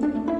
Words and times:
Thank 0.00 0.28
you. 0.28 0.33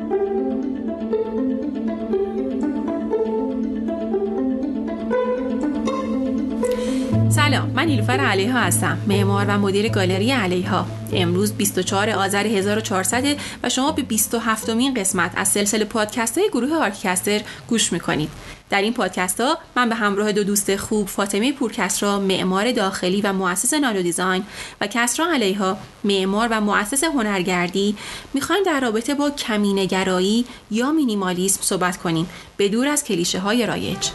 سلام 7.54 7.71
من 7.71 7.85
نیلوفر 7.85 8.12
علیها 8.12 8.61
هستم 8.61 8.98
معمار 9.06 9.46
و 9.48 9.59
مدیر 9.59 9.88
گالری 9.88 10.30
علیها. 10.30 10.87
امروز 11.12 11.53
24 11.53 12.11
آذر 12.11 12.46
1400 12.46 13.25
و 13.62 13.69
شما 13.69 13.93
به 13.93 14.03
27 14.03 14.71
مین 14.71 14.95
قسمت 14.95 15.32
از 15.36 15.48
سلسله 15.48 15.85
پادکست 15.85 16.39
های 16.39 16.48
گروه 16.48 16.75
آرکستر 16.75 17.40
گوش 17.68 17.93
می‌کنید. 17.93 18.29
در 18.71 18.82
این 18.82 18.93
پادکست 18.93 19.40
ها 19.40 19.59
من 19.77 19.89
به 19.89 19.95
همراه 19.95 20.32
دو 20.32 20.45
دوست 20.45 20.77
خوب 20.77 21.09
فاطمه 21.09 21.53
پورکسرا 21.53 22.21
معمار 22.21 22.72
داخلی 22.72 23.21
و 23.21 23.32
مؤسس 23.32 23.75
نانو 23.75 24.02
دیزاین 24.02 24.45
و 24.80 24.86
کسرا 24.86 25.27
علیها 25.32 25.79
معمار 26.05 26.48
و 26.50 26.61
مؤسس 26.61 27.05
هنرگردی 27.05 27.96
می‌خوایم 28.34 28.62
در 28.62 28.80
رابطه 28.80 29.14
با 29.14 29.30
کمینگرایی 29.30 30.45
یا 30.71 30.93
مینیمالیسم 30.93 31.63
صحبت 31.63 31.96
کنیم. 31.96 32.28
به 32.56 32.68
دور 32.68 32.88
از 32.88 33.05
کلیشه 33.05 33.38
های 33.38 33.66
رایج. 33.66 34.08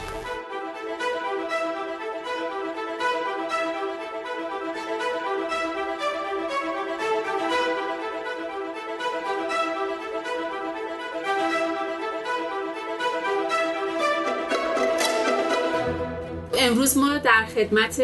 امروز 16.62 16.98
ما 16.98 17.18
در 17.18 17.46
خدمت 17.56 18.02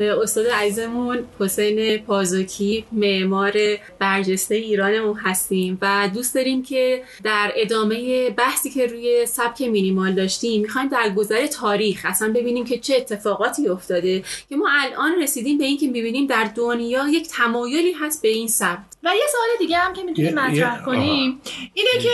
استاد 0.00 0.46
عزیزمون 0.46 1.24
حسین 1.40 1.98
پازوکی 1.98 2.84
معمار 2.92 3.52
برجسته 3.98 4.54
ایرانمون 4.54 5.16
هستیم 5.16 5.78
و 5.82 6.10
دوست 6.14 6.34
داریم 6.34 6.62
که 6.62 7.02
در 7.24 7.52
ادامه 7.56 8.30
بحثی 8.30 8.70
که 8.70 8.86
روی 8.86 9.26
سبک 9.26 9.62
مینیمال 9.62 10.12
داشتیم 10.12 10.62
می‌خوایم 10.62 10.88
در 10.88 11.10
گذر 11.16 11.46
تاریخ 11.46 12.00
اصلا 12.04 12.32
ببینیم 12.32 12.64
که 12.64 12.78
چه 12.78 12.96
اتفاقاتی 12.96 13.68
افتاده 13.68 14.24
که 14.48 14.56
ما 14.56 14.68
الان 14.70 15.22
رسیدیم 15.22 15.58
به 15.58 15.64
اینکه 15.64 15.88
ببینیم 15.88 16.26
در 16.26 16.50
دنیا 16.54 17.08
یک 17.08 17.28
تمایلی 17.28 17.92
هست 17.92 18.22
به 18.22 18.28
این 18.28 18.48
سبک. 18.48 18.78
و 19.04 19.10
یه 19.14 19.22
سوال 19.32 19.48
دیگه 19.58 19.76
هم 19.76 19.92
که 19.92 20.02
می‌تونیم 20.02 20.34
مطرح 20.34 20.84
کنیم 20.84 21.40
اینه 21.74 22.02
که 22.02 22.10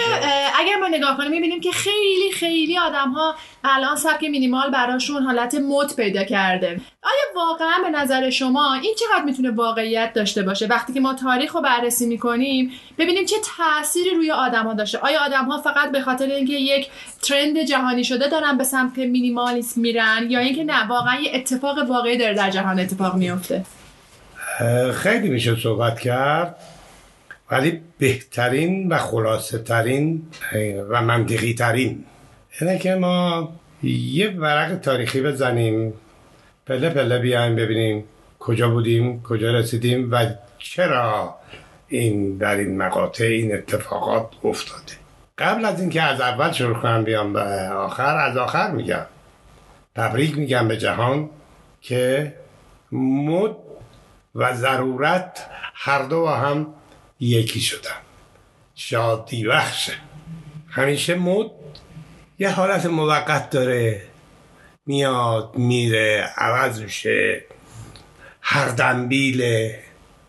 اگر 0.59 0.77
ما 0.81 0.89
نگاه 0.89 1.17
کنیم 1.17 1.31
می‌بینیم 1.31 1.61
که 1.61 1.71
خیلی 1.71 2.33
خیلی 2.33 2.79
آدم 2.79 3.11
ها 3.11 3.35
الان 3.65 3.97
سبک 3.97 4.23
مینیمال 4.23 4.71
براشون 4.71 5.23
حالت 5.23 5.55
مد 5.55 5.97
پیدا 5.97 6.25
کرده. 6.25 6.81
آیا 7.03 7.47
واقعا 7.47 7.75
به 7.85 7.99
نظر 7.99 8.31
شما 8.31 8.75
این 8.75 8.95
چقدر 8.95 9.25
می‌تونه 9.25 9.51
واقعیت 9.51 10.13
داشته 10.13 10.43
باشه؟ 10.43 10.67
وقتی 10.67 10.93
که 10.93 11.01
ما 11.01 11.15
تاریخ 11.15 11.55
رو 11.55 11.61
بررسی 11.61 12.07
می‌کنیم 12.07 12.73
ببینیم 12.99 13.25
چه 13.25 13.37
تأثیری 13.57 14.11
روی 14.11 14.31
آدم 14.31 14.67
ها 14.67 14.75
داشته. 14.75 14.99
آیا 14.99 15.21
آدم 15.25 15.45
ها 15.45 15.63
فقط 15.63 15.93
به 15.93 16.01
خاطر 16.01 16.27
اینکه 16.27 16.53
یک 16.53 16.89
ترند 17.23 17.59
جهانی 17.59 18.05
شده 18.05 18.29
دارن 18.29 18.59
به 18.59 18.65
سمت 18.65 18.99
مینیمالیسم 18.99 19.81
میرن 19.81 20.27
یا 20.29 20.39
اینکه 20.39 20.65
نه 20.65 20.87
واقعا 20.89 21.21
یه 21.21 21.31
اتفاق 21.35 21.79
واقعی 21.89 22.17
داره 22.17 22.35
در 22.35 22.51
جهان 22.51 22.81
اتفاق 22.81 23.15
میفته 23.15 23.65
خیلی 24.95 25.29
میشه 25.29 25.57
صحبت 25.57 26.01
کرد 26.01 26.57
ولی 27.51 27.81
بهترین 27.99 28.89
و 28.89 28.99
خلاصه 28.99 29.59
ترین 29.59 30.23
و 30.91 31.03
منطقی 31.03 31.55
ترین 31.55 32.05
اینه 32.61 32.79
که 32.79 32.95
ما 32.95 33.53
یه 33.83 34.31
ورق 34.31 34.79
تاریخی 34.79 35.21
بزنیم. 35.21 35.95
پله 36.67 36.91
پله 36.91 37.19
بیایم 37.19 37.57
ببینیم 37.57 38.05
کجا 38.39 38.71
بودیم 38.71 39.23
کجا 39.23 39.51
رسیدیم 39.51 40.13
و 40.13 40.27
چرا 40.59 41.35
این 41.89 42.37
در 42.37 42.57
این 42.57 42.79
مقاطع 42.79 43.25
این 43.25 43.55
اتفاقات 43.55 44.29
افتاده. 44.45 44.93
قبل 45.39 45.65
از 45.65 45.81
اینکه 45.81 46.03
از 46.03 46.21
اول 46.21 46.53
شروع 46.53 46.75
کنم 46.75 47.05
بیام 47.05 47.33
به 47.33 47.41
آخر 47.69 48.17
از 48.17 48.37
آخر 48.37 48.71
میگم. 48.71 49.07
تبریک 49.95 50.39
میگم 50.39 50.69
به 50.69 50.77
جهان 50.77 51.31
که 51.81 52.35
مد 52.93 53.57
و 54.35 54.55
ضرورت 54.55 55.47
هر 55.75 56.03
دو 56.03 56.27
هم 56.27 56.67
یکی 57.21 57.61
شدن. 57.61 57.91
شادی 58.75 59.45
بخشه 59.45 59.93
همیشه 60.71 61.15
مد 61.15 61.51
یه 62.39 62.51
حالت 62.51 62.87
موقت 62.87 63.51
داره. 63.51 64.03
میاد 64.87 65.51
میره 65.55 66.31
عوض 66.37 66.81
میشه. 66.83 67.45
هر 68.41 68.69
دنبیله. 68.69 69.81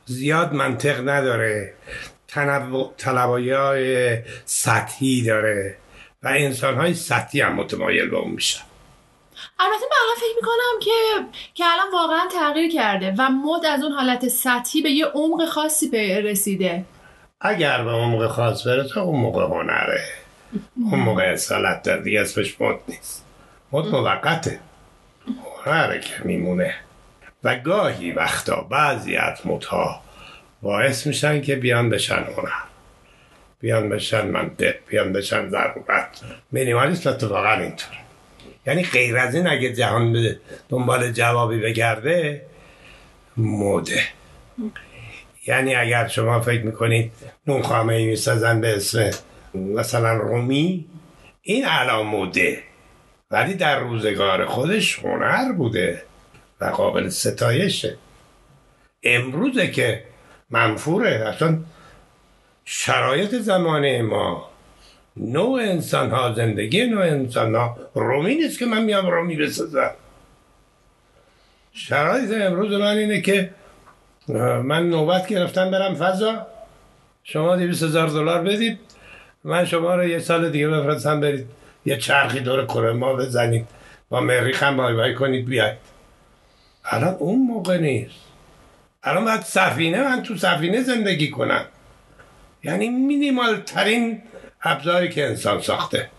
زیاد 0.05 0.53
منطق 0.53 1.09
نداره. 1.09 1.73
طلبایی 2.97 3.51
های 3.51 4.17
سطحی 4.45 5.21
داره 5.21 5.77
و 6.23 6.27
انسان 6.27 6.75
های 6.75 6.93
سطحی 6.93 7.41
هم 7.41 7.55
متمایل 7.55 8.09
به 8.09 8.17
اون 8.17 8.31
میشن. 8.31 8.63
البته 9.59 9.85
من 9.91 9.97
الان 10.03 10.16
فکر 10.16 10.35
می‌کنم 10.35 10.79
که 10.81 11.37
که 11.53 11.63
الان 11.66 11.91
واقعا 11.93 12.27
تغییر 12.33 12.72
کرده 12.72 13.13
و 13.17 13.29
مد 13.29 13.66
از 13.66 13.83
اون 13.83 13.91
حالت 13.91 14.27
سطحی 14.27 14.81
به 14.81 14.89
یه 14.89 15.05
عمق 15.05 15.45
خاصی 15.45 15.89
رسیده. 16.22 16.85
اگر 17.41 17.83
به 17.83 17.91
عمق 17.91 18.27
خاص 18.27 18.67
برسه 18.67 18.99
اون 18.99 19.19
موقع 19.19 19.45
هنره. 19.45 20.25
اون 20.91 20.99
موقع 20.99 21.23
اصالت 21.23 21.83
داره 21.83 22.01
دیگه 22.01 22.21
اسمش 22.21 22.61
مد 22.61 22.75
نیست. 22.88 23.25
مد 23.71 23.85
موقته. 23.85 24.59
هنره 25.66 25.99
که 25.99 26.13
میمونه. 26.23 26.75
و 27.43 27.55
گاهی 27.55 28.11
وقتا 28.11 28.61
بعضی 28.61 29.16
از 29.16 29.47
مدها 29.47 30.01
باعث 30.61 31.07
میشن 31.07 31.41
که 31.41 31.55
بیان 31.55 31.89
بشن 31.89 32.23
هنر 32.38 32.49
بیان 33.59 33.89
بشن 33.89 34.27
منطق 34.27 34.75
بیان 34.88 35.13
بشن 35.13 35.49
ضرورت. 35.49 36.21
مینیمالیست 36.51 37.07
اتفاقا 37.07 37.53
اینطور. 37.53 37.97
یعنی 38.67 38.83
غیر 38.83 39.17
از 39.17 39.35
این 39.35 39.47
اگه 39.47 39.73
جهان 39.73 40.35
دنبال 40.69 41.11
جوابی 41.11 41.59
بگرده 41.59 42.45
مده 43.37 44.01
یعنی 45.47 45.75
اگر 45.75 46.07
شما 46.07 46.41
فکر 46.41 46.61
می‌کنید 46.61 47.11
نون 47.47 47.61
خامه 47.61 47.93
ای 47.93 48.05
می‌سازن 48.05 48.61
به 48.61 48.75
اسم 48.75 49.09
مثلا 49.55 50.13
رومی 50.13 50.85
این 51.41 51.66
الان 51.67 52.05
موده. 52.05 52.63
ولی 53.31 53.53
در 53.53 53.79
روزگار 53.79 54.45
خودش 54.45 54.99
هنر 54.99 55.51
بوده 55.51 56.03
و 56.61 56.66
قابل 56.66 57.09
ستایشه. 57.09 57.97
امروزه 59.03 59.71
که 59.71 60.03
منفوره 60.49 61.09
اصلا 61.09 61.59
شرایط 62.66 63.35
زمانه 63.35 64.01
ما. 64.01 64.49
نوع 65.17 65.61
انسان 65.61 66.11
ها 66.11 66.33
زندگی 66.33 66.85
نوع 66.85 67.03
انسان 67.03 67.55
ها 67.55 67.77
رومی 67.95 68.35
نیست 68.35 68.59
که 68.59 68.66
من 68.66 68.83
میام 68.83 69.07
رومی 69.07 69.35
بسازم. 69.35 69.91
شرایط 71.73 72.31
امروز 72.31 72.72
من 72.72 72.97
اینه 72.97 73.22
که 73.22 73.49
من 74.63 74.89
نوبت 74.89 75.27
گرفتم 75.27 75.72
برم 75.72 75.95
فضا. 75.95 76.47
شما 77.23 77.55
دیویس 77.55 77.83
هزار 77.83 78.07
دلار 78.07 78.41
بدید. 78.41 78.79
من 79.45 79.66
شما 79.66 79.95
رو 79.95 80.07
یه 80.07 80.19
سال 80.19 80.50
دیگه 80.50 80.67
بفرستم 80.67 81.19
برید. 81.19 81.47
یه 81.85 81.97
چرخی 81.97 82.39
دور 82.39 82.66
کره 82.66 82.94
ما 82.94 83.13
بزنید. 83.13 83.67
با 84.09 84.19
مریخ 84.19 84.63
هم 84.63 84.78
بای 84.78 84.94
بای 84.94 85.16
کنید 85.16 85.45
بیاید. 85.45 85.78
الان 86.85 87.13
اون 87.13 87.47
موقع 87.47 87.78
نیست. 87.78 88.16
الان 89.03 89.25
باید 89.25 89.41
سفینه 89.41 90.03
من 90.03 90.23
تو 90.23 90.35
سفینه 90.35 90.81
زندگی 90.81 91.29
کنم. 91.29 91.66
یعنی 92.63 92.89
مینیمال 92.89 93.55
ترین 93.55 94.22
ابزاری 94.63 95.09
که 95.09 95.25
انسان 95.25 95.61
ساخته. 95.61 96.09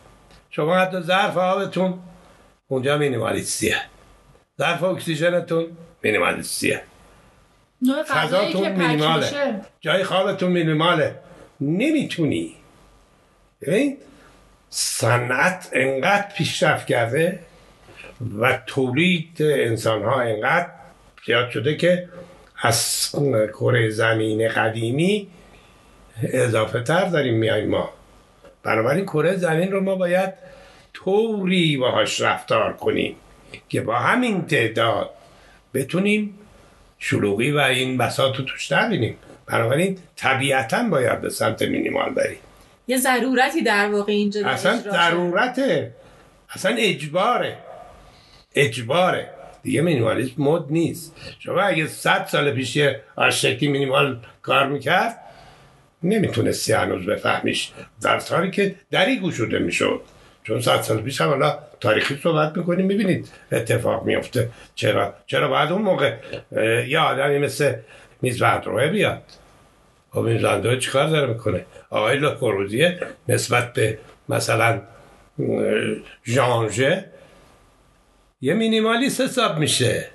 شما 0.50 0.76
حتی 0.76 1.00
ظرف 1.00 1.36
آبتون 1.36 1.98
اونجا 2.68 2.98
مینیمالیستیه. 2.98 3.76
ظرف 4.58 4.82
اکسیژنتون 4.82 5.66
مینیمالیستیه. 6.02 6.82
فضاتون 8.08 8.72
مینیماله. 8.72 9.60
جای 9.80 10.04
خوابتون 10.04 10.52
مینیماله. 10.52 11.14
نمی‌تونی. 11.60 12.54
ببین 13.62 13.96
صنعت 14.70 15.70
انقدر 15.72 16.28
پیشرفت 16.36 16.86
کرده 16.86 17.38
و 18.38 18.58
تولید 18.66 19.36
انسان 19.40 20.02
ها 20.02 20.20
انقدر 20.20 20.70
زیاد 21.26 21.50
شده 21.50 21.76
که 21.76 22.08
از 22.62 23.08
کره 23.48 23.90
زمین 23.90 24.48
قدیمی 24.48 25.28
اضافه 26.22 26.82
تر 26.82 27.04
داریم 27.04 27.34
میایم 27.34 27.68
ما. 27.68 27.90
بنابراین 28.62 29.04
کره 29.04 29.36
زمین 29.36 29.72
رو 29.72 29.80
ما 29.80 29.94
باید 29.94 30.32
طوری 30.92 31.76
باهاش 31.76 32.20
رفتار 32.20 32.72
کنیم 32.72 33.16
که 33.68 33.80
با 33.80 33.94
همین 33.94 34.46
تعداد 34.46 35.10
بتونیم 35.74 36.38
شلوغی 36.98 37.50
و 37.50 37.58
این 37.58 37.98
بساط 37.98 38.36
رو 38.36 38.44
توش 38.44 38.72
نبینیم. 38.72 39.16
بنابراین 39.46 39.98
طبیعتا 40.16 40.82
باید 40.82 41.20
به 41.20 41.30
سمت 41.30 41.62
مینیمال 41.62 42.10
بریم. 42.10 42.38
یه 42.88 42.96
ضرورتی 42.96 43.62
در 43.62 43.90
واقع 43.90 44.12
اینجا 44.12 44.48
اصلا 44.48 44.76
ضرورته 44.76 45.94
اصلا 46.50 46.76
اجباره. 46.78 47.56
اجباره. 48.54 49.30
دیگه 49.62 49.80
مینیمالیسم 49.82 50.42
مد 50.42 50.64
نیست. 50.70 51.16
شما 51.38 51.62
اگه 51.62 51.86
صد 51.86 52.26
سال 52.26 52.50
پیش 52.50 52.76
یه 52.76 53.02
مینیمال 53.60 54.18
کار 54.42 54.66
می‌کرد 54.66 55.16
نمی‌تونستی 56.02 56.72
هنوز 56.72 57.06
بفهمیش. 57.06 57.72
در 58.02 58.20
حالی 58.30 58.50
که 58.50 58.74
دری 58.90 59.16
گوشوده 59.16 59.58
می‌شد. 59.58 60.00
چون 60.44 60.60
صد 60.60 60.80
سال 60.80 61.02
پیش 61.02 61.20
هم 61.20 61.28
حالا 61.28 61.58
تاریخی 61.80 62.20
صحبت 62.22 62.56
می‌کنیم 62.56 62.86
می‌بینید 62.86 63.28
اتفاق 63.52 64.04
میفته 64.04 64.48
چرا؟ 64.74 65.14
چرا 65.26 65.48
باید 65.48 65.72
اون 65.72 65.82
موقع 65.82 66.14
یه 66.88 66.98
آدمی 66.98 67.38
مثل 67.38 67.74
میزبندروه 68.22 68.86
بیاد؟ 68.86 69.22
خب 70.10 70.20
میزبندروه 70.20 70.78
چیکار 70.78 71.08
داره 71.08 71.32
می‌کنه؟ 71.32 71.66
آقای 71.90 72.18
لکوروزیه 72.18 73.00
نسبت 73.28 73.72
به 73.72 73.98
مثلا 74.28 74.80
ژانژه 76.24 77.04
یه 78.40 78.54
مینیمالیست 78.54 79.20
حساب 79.20 79.58
میشه. 79.58 80.08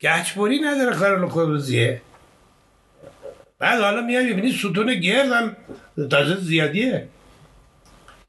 گچبری 0.00 0.60
نداره 0.60 0.96
کار 0.96 1.26
لکوروزیه 1.26 2.00
بعد 3.58 3.80
حالا 3.80 4.00
میای 4.00 4.32
ببینید 4.32 4.54
ستون 4.54 4.94
گرد 4.94 5.28
هم 5.32 5.56
تازه 6.10 6.36
زیادیه. 6.40 7.08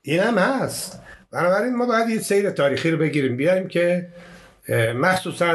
این 0.02 0.20
هم 0.20 0.38
هست. 0.38 1.02
بنابراین 1.32 1.76
ما 1.76 1.86
باید 1.86 2.10
یه 2.10 2.20
سیر 2.20 2.50
تاریخی 2.50 2.92
رو 2.92 2.98
بگیریم. 2.98 3.38
بیایم 3.38 3.68
که 3.68 4.08
مخصوصا 4.96 5.54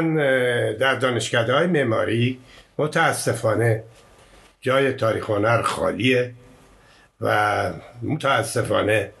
در 0.79 0.95
دانشکده 0.95 1.53
های 1.53 1.67
معماری 1.67 2.39
متاسفانه 2.77 3.83
جای 4.63 4.93
تاریخ 4.93 5.29
هنر 5.29 5.61
خالیه 5.61 6.33
و 7.21 7.69
متاسفانه 8.01 9.11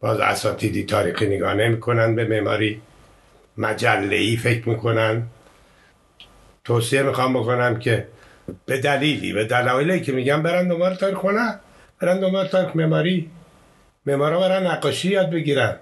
باز 0.00 0.20
اساتیدی 0.20 0.84
تاریخی 0.84 1.26
نگاه 1.26 1.54
نمی‌کنن 1.54 2.14
به 2.14 2.24
معماری. 2.24 2.82
مجله 3.56 4.16
ای 4.16 4.36
فکر 4.36 4.68
می‌کنن. 4.68 5.22
توصیه 6.64 7.02
می‌خوام 7.02 7.32
بکنم 7.32 7.78
که 7.78 8.06
به 8.66 8.78
دلیلی 8.78 9.32
به 9.32 9.44
دلایلی 9.44 10.00
که 10.00 10.12
میگم 10.12 10.42
برن 10.42 10.68
دنبال 10.68 10.94
تاریخ 10.94 11.18
هنر 11.18 11.54
برن 12.00 12.20
دنبال 12.20 12.46
تاریخ 12.46 12.76
معماری. 12.76 13.30
معمارا 14.06 14.40
برن 14.40 14.66
نقاشی 14.66 15.08
یاد 15.08 15.30
بگیرن. 15.30 15.76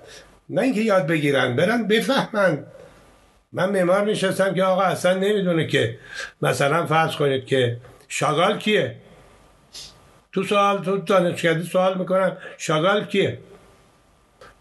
نه 0.49 0.63
اینکه 0.63 0.81
یاد 0.81 1.07
بگیرن 1.07 1.57
برن 1.57 1.87
بفهمن. 1.87 2.65
من 3.53 3.71
معمار 3.71 4.05
نشستم 4.05 4.55
که 4.55 4.63
آقا 4.63 4.83
اصلا 4.83 5.15
نمی‌دونه 5.15 5.67
که 5.67 5.99
مثلا 6.43 6.87
فرض 6.87 7.17
کنید 7.17 7.47
که 7.47 7.77
شاگال 8.09 8.59
کیه؟ 8.59 8.97
تو 10.33 10.43
سوال 10.43 10.85
تو 10.85 10.99
دانشکده 10.99 11.63
سوال 11.63 11.99
می‌کنم 11.99 12.37
شاگال 12.59 13.05
کیه؟ 13.05 13.39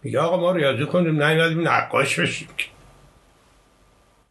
میگه 0.04 0.20
آقا 0.20 0.38
ما 0.38 0.52
ریاضی 0.52 0.86
کنیم 0.86 1.24
نه 1.24 1.50
نقاش 1.50 2.20
بشیم. 2.20 2.48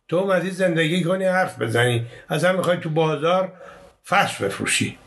تو 0.08 0.16
اومدی 0.16 0.50
زندگی 0.50 1.04
کنی 1.04 1.24
حرف 1.24 1.62
بزنی. 1.62 2.06
اصلا 2.30 2.52
می‌خوای 2.52 2.76
تو 2.76 2.90
بازار 2.90 3.52
فرش 4.02 4.36
بفروشی. 4.36 4.98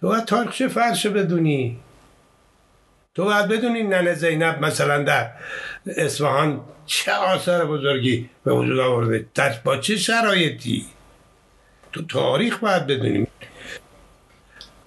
تو 0.00 0.08
باید 0.08 0.24
تاریخش 0.24 0.62
فرش 0.62 1.06
بدونی. 1.06 1.80
تو 3.14 3.24
باید 3.24 3.48
بدونی 3.48 3.82
ننه 3.82 4.14
زینب 4.14 4.64
مثلا 4.64 5.02
در 5.02 5.30
اصفهان 5.86 6.60
چه 6.86 7.12
آثار 7.12 7.66
بزرگی 7.66 8.30
به 8.44 8.52
وجود 8.52 8.78
آورده. 8.78 9.26
با 9.64 9.76
چه 9.76 9.96
شرایطی؟ 9.96 10.86
تو 11.92 12.06
تاریخ 12.06 12.58
باید 12.58 12.86
بدونی. 12.86 13.26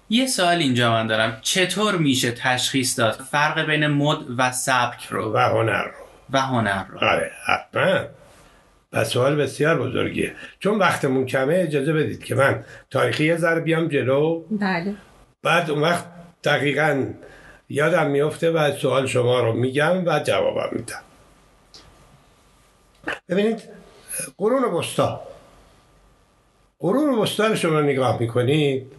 یه 0.10 0.28
سوال 0.28 0.58
اینجا 0.58 0.92
من 0.92 1.08
دارم. 1.08 1.40
چطور 1.42 1.98
میشه 1.98 2.32
تشخیص 2.32 3.00
داد 3.00 3.14
فرق 3.32 3.66
بین 3.66 3.88
مد 3.88 4.18
و 4.38 4.52
سبک 4.52 5.06
رو؟ 5.10 5.34
و 5.34 5.38
هنر 5.38 5.84
رو. 5.84 6.06
و 6.30 6.42
هنر 6.42 6.86
رو. 6.86 6.98
آره 7.00 7.32
حتما. 7.48 8.06
و 8.94 9.04
سوال 9.04 9.36
بسیار 9.36 9.82
بزرگیه. 9.82 10.36
چون 10.60 10.80
وقتمون 10.80 11.26
کمه 11.26 11.56
اجازه 11.56 11.94
بدید 11.94 12.24
که 12.24 12.36
من 12.36 12.64
تاریخی 12.90 13.26
یه 13.26 13.38
ذره 13.38 13.60
بیام 13.60 13.88
جلو. 13.88 14.44
بله. 14.52 14.96
بعد 15.44 15.72
اون 15.72 15.82
وقت 15.82 16.06
دقیقا 16.44 17.06
یادم 17.70 18.08
میفته 18.08 18.52
و 18.52 18.72
سوال 18.78 19.08
شما 19.08 19.40
رو 19.40 19.54
میگم 19.54 20.08
و 20.08 20.20
جوابم 20.20 20.70
میدم. 20.72 21.02
ببینید 23.30 23.62
قرون 24.38 24.64
وسطا. 24.64 25.22
قرون 26.80 27.20
وسطا 27.20 27.48
رو 27.48 27.56
شما 27.56 27.82
نگاه 27.82 28.20
می‌کنید 28.20 28.97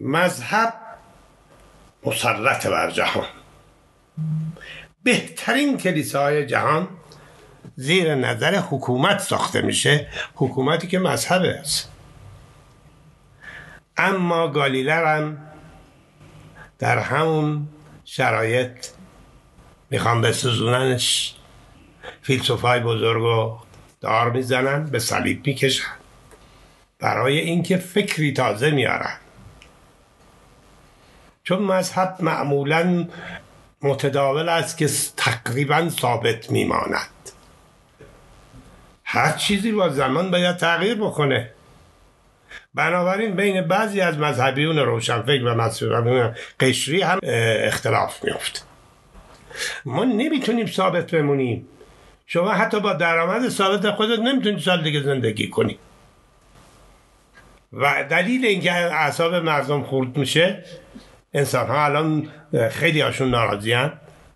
مذهب 0.00 0.74
مسلط 2.06 2.66
بر 2.66 2.90
جهان. 2.90 3.26
بهترین 5.02 5.78
کلیساهای 5.78 6.46
جهان 6.46 6.88
زیر 7.76 8.14
نظر 8.14 8.56
حکومت 8.56 9.18
ساخته 9.18 9.62
میشه 9.62 10.08
حکومتی 10.34 10.88
که 10.88 10.98
مذهب 10.98 11.42
است. 11.42 11.92
اما 13.96 14.48
گالیلر 14.48 15.16
هم 15.16 15.38
در 16.78 16.98
همون 16.98 17.68
شرایط 18.04 18.86
می‌خوام 19.90 20.20
به 20.20 20.32
سزوننش 20.32 21.34
فیلسوفای 22.22 22.80
بزرگ 22.80 23.22
رو 23.22 23.58
دار 24.00 24.30
می‌زنن 24.30 24.84
به 24.84 24.98
صلیب 24.98 25.46
می‌کشن. 25.46 25.88
برای 26.98 27.38
اینکه 27.38 27.76
فکری 27.76 28.32
تازه 28.32 28.70
میارن. 28.70 29.16
چون 31.46 31.62
مذهب 31.62 32.16
معمولا 32.20 33.08
متداول 33.82 34.48
است 34.48 34.78
که 34.78 34.88
تقریبا 35.16 35.88
ثابت 35.88 36.50
میماند. 36.50 37.08
هر 39.04 39.32
چیزی 39.32 39.72
با 39.72 39.88
زمان 39.88 40.30
باید 40.30 40.56
تغییر 40.56 40.94
بکنه. 40.94 41.50
بنابراین 42.74 43.36
بین 43.36 43.60
بعضی 43.60 44.00
از 44.00 44.18
مذهبیون 44.18 44.78
روشنفکر 44.78 45.44
و 45.44 45.54
مذهبیون 45.54 46.34
قشری 46.60 47.02
هم 47.02 47.18
اختلاف 47.22 48.24
میفته 48.24 48.60
ما 49.84 50.04
نمی‌تونیم 50.04 50.66
ثابت 50.66 51.10
بمونیم. 51.10 51.68
شما 52.26 52.50
حتی 52.50 52.80
با 52.80 52.92
درآمد 52.92 53.48
ثابت 53.48 53.90
خودت 53.90 54.18
نمی‌تونی 54.18 54.60
سال 54.60 54.82
دیگه 54.82 55.02
زندگی 55.02 55.48
کنی. 55.48 55.78
و 57.72 58.04
دلیل 58.10 58.44
اینکه 58.44 58.72
اعصاب 58.72 59.34
مردم 59.34 59.82
خورد 59.82 60.16
میشه 60.16 60.64
انسان 61.36 61.66
ها 61.66 61.84
الان 61.84 62.28
خیلی 62.70 63.00
هاشون 63.00 63.30
ناراضی 63.30 63.74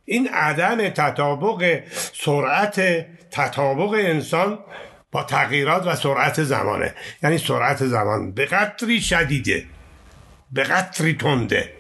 این 0.04 0.28
عدم 0.28 0.88
تطابق 0.88 1.80
سرعت 2.12 2.80
تطابق 3.30 3.90
انسان 3.92 4.58
با 5.12 5.22
تغییرات 5.22 5.86
و 5.86 5.96
سرعت 5.96 6.42
زمانه. 6.42 6.94
یعنی 7.22 7.38
سرعت 7.38 7.86
زمان 7.86 8.32
به 8.32 8.46
قدری 8.46 9.00
شدیده 9.00 9.64
به 10.52 10.62
قدری 10.62 11.14
تنده 11.14 11.72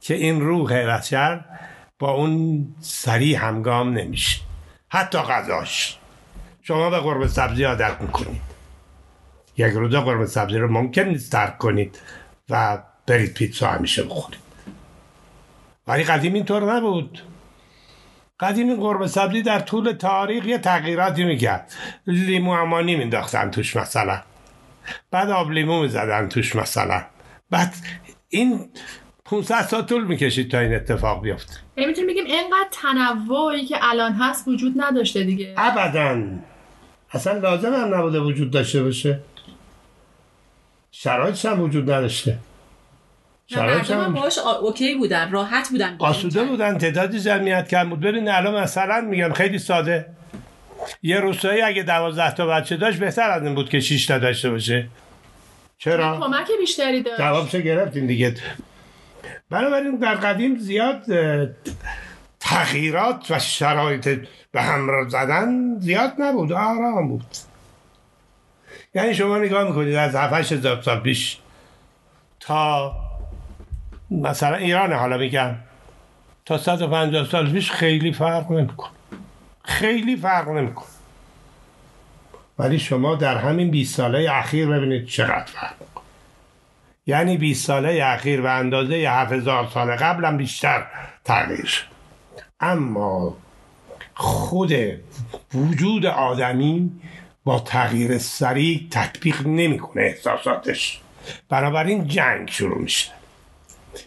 که 0.00 0.14
این 0.14 0.40
روح 0.40 0.96
بشر 0.96 1.44
با 1.98 2.10
اون 2.10 2.66
سریع 2.80 3.38
همگام 3.38 3.92
نمیشه. 3.98 4.40
حتی 4.88 5.18
غذاش. 5.18 5.98
شما 6.62 6.90
به 6.90 6.98
قرب 6.98 7.26
سبزی 7.26 7.64
عادت 7.64 8.00
می‌کنید. 8.00 8.42
یک 9.56 9.72
روزا 9.72 10.00
قرب 10.00 10.24
سبزی 10.24 10.58
رو 10.58 10.72
ممکن 10.72 11.02
نیست 11.02 11.32
ترک 11.32 11.58
کنید 11.58 11.98
و 12.50 12.78
برید 13.06 13.34
پیتزا 13.34 13.68
همیشه 13.68 14.02
بخورید. 14.02 14.47
ولی 15.88 16.04
قدیم 16.04 16.34
اینطور 16.34 16.74
نبود. 16.74 17.22
قدیم 18.40 18.76
قرب 18.76 19.06
سبزی 19.06 19.42
در 19.42 19.58
طول 19.60 19.92
تاریخ 19.92 20.46
یه 20.46 20.58
تغییراتی 20.58 21.24
می‌کرد. 21.24 21.72
لیمو 22.06 22.50
امانی 22.50 22.96
مینداختن 22.96 23.50
توش 23.50 23.76
مثلا. 23.76 24.22
بعد 25.10 25.30
آب 25.30 25.50
لیمو 25.50 25.82
می‌زدن 25.82 26.28
توش 26.28 26.56
مثلا. 26.56 27.04
بعد 27.50 27.74
این 28.28 28.68
500 29.24 29.62
سال 29.62 29.82
طول 29.82 30.04
می‌کشید 30.04 30.50
تا 30.50 30.58
این 30.58 30.74
اتفاق 30.74 31.22
بیفته. 31.22 31.54
یعنی 31.76 31.88
می‌تونیم 31.88 32.10
بگیم 32.10 32.24
اینقدر 32.24 32.68
تنوعی 32.70 33.66
که 33.66 33.76
الان 33.80 34.12
هست 34.12 34.48
وجود 34.48 34.74
نداشته 34.76 35.24
دیگه. 35.24 35.54
ابدا. 35.56 36.22
اصلا 37.10 37.38
لازم 37.38 37.74
هم 37.74 37.94
نبوده 37.94 38.20
وجود 38.20 38.50
داشته 38.50 38.82
باشه. 38.82 39.20
شرایطش 40.90 41.46
هم 41.46 41.60
وجود 41.60 41.90
نداشته. 41.90 42.38
مردم 43.56 44.04
هم 44.04 44.14
باش 44.14 44.38
اوکی 44.38 44.94
بودن 44.94 45.30
راحت 45.30 45.68
بودن 45.68 45.96
آسوده 45.98 46.44
بودن 46.44 46.78
تعدادی 46.78 47.20
جمعیت 47.20 47.68
کم 47.68 47.90
بود. 47.90 48.00
ببین 48.00 48.28
الان 48.28 48.62
مثلا 48.62 49.00
میگم 49.00 49.32
خیلی 49.32 49.58
ساده. 49.58 50.06
یه 51.02 51.20
روستایی 51.20 51.62
اگه 51.62 51.82
دوازده 51.82 52.34
تا 52.34 52.46
بچه 52.46 52.76
داشت 52.76 52.98
بهتر 52.98 53.30
از 53.30 53.42
این 53.42 53.54
بود 53.54 53.68
که 53.68 53.80
6 53.80 54.06
تا 54.06 54.18
داشته 54.18 54.50
باشه. 54.50 54.88
چرا؟ 55.78 56.20
کمک 56.20 56.48
بیشتری 56.58 57.02
داشت. 57.02 57.20
جوابشو 57.20 57.58
گرفتین 57.58 58.06
دیگه. 58.06 58.34
بنابراین 59.50 59.96
در 59.96 60.14
قدیم 60.14 60.58
زیاد 60.58 61.02
تغییرات 62.40 63.30
و 63.30 63.38
شرایط 63.38 64.20
به 64.52 64.62
هم 64.62 65.08
زدن 65.08 65.78
زیاد 65.80 66.12
نبود 66.18 66.52
آرام 66.52 67.08
بود. 67.08 67.24
یعنی 68.94 69.14
شما 69.14 69.38
نگاه 69.38 69.68
می‌کنید 69.68 69.94
از 69.94 70.14
7 70.14 70.52
هزار 70.52 70.82
سال 70.82 71.00
پیش 71.00 71.38
تا 72.40 72.92
مثلا 74.10 74.56
ایران 74.56 74.92
حالا 74.92 75.18
بگم. 75.18 75.54
تا 76.44 76.58
150 76.58 77.24
سال 77.24 77.52
پیش 77.52 77.70
خیلی 77.70 78.12
فرق 78.12 78.52
نمیکن. 78.52 78.88
خیلی 79.64 80.16
فرق 80.16 80.48
نمیکن. 80.48 80.84
ولی 82.58 82.78
شما 82.78 83.14
در 83.14 83.36
همین 83.38 83.70
20 83.70 83.96
ساله 83.96 84.28
اخیر 84.32 84.68
ببینید 84.68 85.06
چقدر 85.06 85.44
فرق 85.44 85.74
یعنی 87.06 87.36
20 87.36 87.66
ساله 87.66 88.00
اخیر 88.04 88.40
و 88.40 88.46
اندازه 88.46 88.94
7000 88.94 89.68
سال 89.74 89.96
قبل 89.96 90.36
بیشتر 90.36 90.86
تغییر 91.24 91.86
اما 92.60 93.36
خود 94.14 94.72
وجود 95.54 96.06
آدمی 96.06 96.90
با 97.44 97.60
تغییر 97.60 98.18
سریع 98.18 98.86
تطبیق 98.90 99.46
نمی‌کنه 99.46 100.02
احساساتش. 100.02 101.00
بنابراین 101.48 102.08
جنگ 102.08 102.48
شروع 102.48 102.78
میشه. 102.78 103.17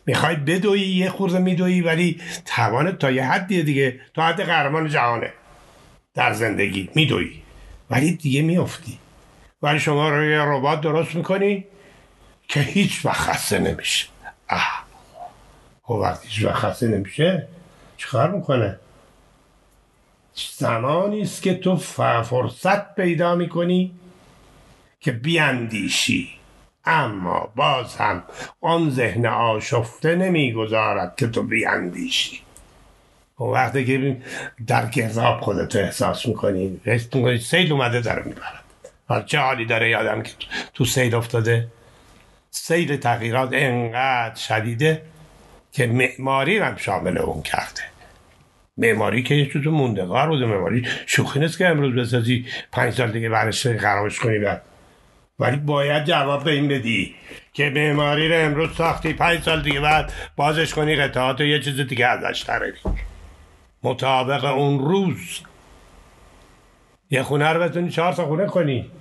می‌خوای 0.06 0.36
بدوی 0.36 0.80
یه 0.80 1.10
خورده 1.10 1.40
میدوی 1.40 1.82
ولی 1.82 2.22
توانت 2.46 3.00
تا 3.00 3.12
یه 3.12 3.26
حدی 3.26 3.64
دیگه 3.64 4.00
تا 4.14 4.28
حد 4.28 4.42
قهرمان 4.42 4.90
جهانه. 4.90 5.34
در 6.14 6.34
زندگی 6.34 6.90
میدوی 6.96 7.42
ولی 7.90 8.12
دیگه 8.12 8.42
میافتی. 8.42 8.98
ولی 9.62 9.80
شما 9.80 10.10
رو 10.10 10.26
یه 10.26 10.40
ربات 10.40 10.82
درست 10.82 11.16
می‌کنی 11.16 11.66
که 12.48 12.60
هیچ 12.60 13.06
وقت 13.06 13.18
خسته 13.18 13.60
نمیشه 13.60 14.08
اه 14.50 14.86
خب 15.84 15.92
وقتی 15.92 16.28
هیچ 16.28 16.46
وقت 16.46 16.56
خسته 16.56 16.88
نمیشه 16.88 17.48
چیکار 17.98 18.32
می‌کنه؟ 18.32 18.80
زمانی 20.58 21.22
است 21.22 21.42
که 21.42 21.54
تو 21.54 21.76
فرصت 22.24 22.96
پیدا 22.96 23.36
می‌کنی 23.36 23.92
که 25.00 25.12
بیاندیشی. 25.12 26.41
اما 26.86 27.52
باز 27.56 27.96
هم 27.96 28.24
آن 28.62 28.90
ذهن 28.90 29.26
آشفته 29.26 30.16
نمی‌گذارد 30.16 31.16
که 31.16 31.28
تو 31.28 31.44
بیاندیشی. 31.44 32.42
و 33.40 33.44
وقتی 33.44 33.86
که 33.86 34.18
در 34.68 34.90
گذاب 34.90 35.42
خودتو 35.42 35.80
احساس 35.80 36.26
می‌کنی 36.26 36.82
می‌کنی 36.86 37.38
سیل 37.38 37.72
اومده 37.72 38.02
داره 38.02 38.24
می‌برد. 38.24 38.64
حالا 39.08 39.22
چه 39.24 39.40
حالی 39.40 39.66
داره 39.66 39.90
یادم 39.90 40.22
که 40.22 40.32
تو 40.74 40.86
سیل 40.86 41.16
افتاده؟ 41.16 41.68
سیل 42.52 42.98
تغییرات 42.98 43.50
انقدر 43.54 44.36
شدیده 44.36 45.02
که 45.72 45.88
معماری 45.88 46.58
هم 46.58 46.76
شامل 46.76 47.18
اون 47.18 47.42
کرده. 47.42 47.82
معماری 48.78 49.24
که 49.24 49.36
یه 49.36 49.46
چیز 49.54 49.68
موندگار 49.68 50.30
بوده 50.30 50.46
معماری 50.46 50.88
شوخی 51.06 51.40
نیست 51.40 51.58
که 51.58 51.68
امروز 51.68 51.96
بسازی 51.96 52.46
پنج 52.72 52.94
سال 52.94 53.12
دیگه 53.12 53.30
برش 53.30 53.68
خرابش 53.68 54.20
کنی 54.20 54.40
بعد 54.40 54.62
ولی 55.42 55.58
باید 55.58 56.06
جواب 56.06 56.44
به 56.44 56.52
این 56.52 56.68
بدی 56.68 57.16
که 57.54 57.70
معماری 57.70 58.30
رو 58.30 58.46
امروز 58.46 58.76
ساختی 58.76 59.14
پنج 59.14 59.42
سال 59.42 59.62
دیگه 59.62 59.80
بعد 59.80 60.14
بازش 60.36 60.74
کنی 60.74 60.96
قطعات 60.96 61.42
و 61.42 61.44
یه 61.44 61.60
چیز 61.60 61.80
دیگه 61.80 62.08
ازش 62.08 62.44
تراری. 62.44 62.74
مطابق 63.84 64.46
اون 64.46 64.80
روز. 64.80 65.40
یه 67.12 67.24
خونه 67.24 67.50
رو 67.50 67.62
بتونی 67.64 67.90
چهار 67.90 68.14
تا 68.14 68.26
خونه 68.26 68.46
کنی. 68.46 68.92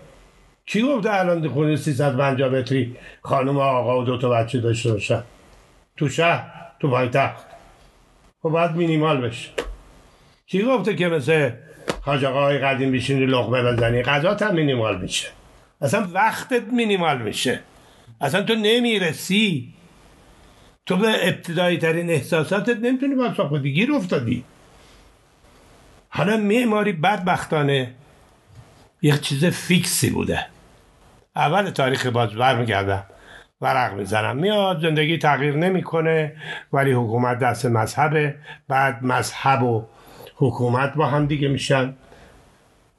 کی 0.67 0.83
گفته 0.83 1.15
الان 1.15 1.49
خونه 1.49 1.77
350 1.77 2.49
متری؟ 2.51 2.97
خانم 3.23 3.57
و 3.57 3.61
آقا 3.61 4.01
و 4.01 4.05
دو 4.05 4.19
تا 4.19 4.29
بچه 4.29 4.61
داشته 4.61 4.93
باشن. 4.93 5.23
تو 5.97 6.09
شهر 6.09 6.53
تو 6.81 6.91
پایتخت. 6.91 7.47
خب 8.43 8.49
باید 8.49 8.71
مینیمال 8.71 9.21
بشه. 9.21 9.49
کی 10.47 10.63
گفته 10.63 10.97
که 10.97 11.09
مثل 11.09 11.51
حاج 12.03 12.25
های 12.25 12.59
قدیم 12.59 12.93
بشینی 12.93 13.27
لغمه 13.27 13.63
بزنی؟ 13.63 14.03
غذا 14.03 14.37
هم 14.41 14.55
مینیمال 14.55 15.01
میشه. 15.01 15.40
اصلا 15.81 16.09
وقتت 16.13 16.63
مینیمال 16.73 17.23
میشه. 17.23 17.61
اصلا 18.21 18.43
تو 18.43 18.55
نمی‌رسی. 18.55 19.75
تو 20.87 20.97
به 20.97 21.29
ابتدایی 21.29 21.79
ترین 21.79 22.11
احساساتت 22.11 22.77
نمی‌تونی 22.77 23.15
با 23.15 23.59
گیر 23.59 23.93
افتادی. 23.93 24.45
حالا 26.09 26.37
معماری 26.37 26.93
بدبختانه 26.93 27.95
یه 29.03 29.19
چیز 29.19 29.45
فیکسی 29.45 30.11
بوده. 30.11 30.47
اول 31.37 31.71
تاریخ 31.71 32.07
باز 32.07 32.31
برمیگردم. 32.31 33.05
ورق 33.61 33.95
می‌زنم. 33.95 34.37
میاد 34.37 34.83
زندگی 34.83 35.19
تغییر 35.19 35.57
نمی‌کنه 35.57 36.37
ولی 36.73 36.93
حکومت 36.93 37.39
دست 37.39 37.67
مذهبه. 37.67 38.35
بعد 38.69 39.05
مذهب 39.05 39.63
و 39.63 39.87
حکومت 40.37 40.95
با 40.95 41.07
هم 41.07 41.27
دیگه 41.27 41.49
میشن. 41.49 41.95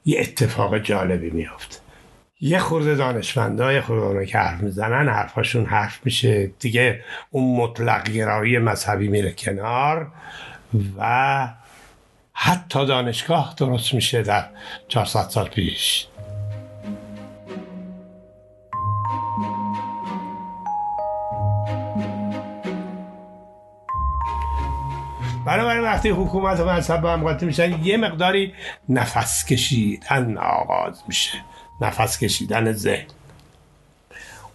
یه 0.05 0.19
اتفاق 0.19 0.77
جالبی 0.77 1.29
میافت 1.29 1.80
یه 2.43 2.60
خورده 2.60 2.95
دانشمندا 2.95 3.74
یه 3.74 3.81
خورده 3.81 4.25
که 4.25 4.38
حرف 4.38 4.62
می‌زنن 4.62 5.10
حرفاشون 5.10 5.65
حرف 5.65 6.00
میشه. 6.05 6.51
دیگه 6.60 7.03
اون 7.31 7.55
مطلق 7.55 8.10
گرایی 8.10 8.57
مذهبی 8.57 9.07
میره 9.07 9.31
کنار 9.31 10.12
و 10.98 11.48
حتی 12.33 12.86
دانشگاه 12.86 13.53
درست 13.57 13.93
میشه 13.93 14.21
در 14.21 14.45
400 14.88 15.29
سال 15.29 15.48
پیش. 15.48 16.07
بنابراین 25.45 25.83
وقتی 25.83 26.10
حکومت 26.10 26.60
و 26.60 26.65
مذهب 26.65 27.01
با 27.01 27.13
هم 27.13 27.24
قاطی 27.24 27.45
میشن 27.45 27.83
یه 27.83 27.98
مقداری 27.98 28.53
نفس 28.89 29.45
کشیدن 29.45 30.38
آغاز 30.38 31.03
میشه. 31.07 31.38
نفس 31.81 32.19
کشیدن 32.19 32.71
ذهن. 32.71 33.07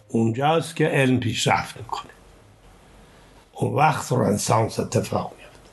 اونجاست 0.09 0.77
که 0.77 0.87
علم 0.87 1.21
پیشرفت 1.21 1.77
می‌کنه. 1.77 2.11
اون 3.53 3.75
وقت 3.75 4.13
رنسانس 4.13 4.81
اتفاق 4.81 5.35
میفته 5.39 5.71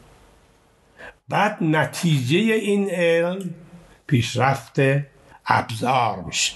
بعد 1.29 1.57
نتیجه 1.63 2.37
این 2.37 2.89
علم 2.89 3.49
پیشرفت 4.07 4.75
ابزار 5.45 6.19
میشه. 6.19 6.53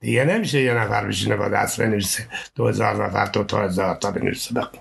دیگه 0.00 0.24
نمیشه 0.24 0.62
یه 0.62 0.74
نفر 0.74 1.06
بشینه 1.06 1.36
با 1.36 1.48
دست 1.48 1.80
بنویسه 1.80 2.28
دو 2.54 2.68
هزار 2.68 3.06
نفر 3.06 3.24
دو 3.24 3.44
تا 3.44 3.62
هزار 3.62 3.94
تا 3.94 4.10
بنویسه. 4.10 4.54
بکن 4.54 4.78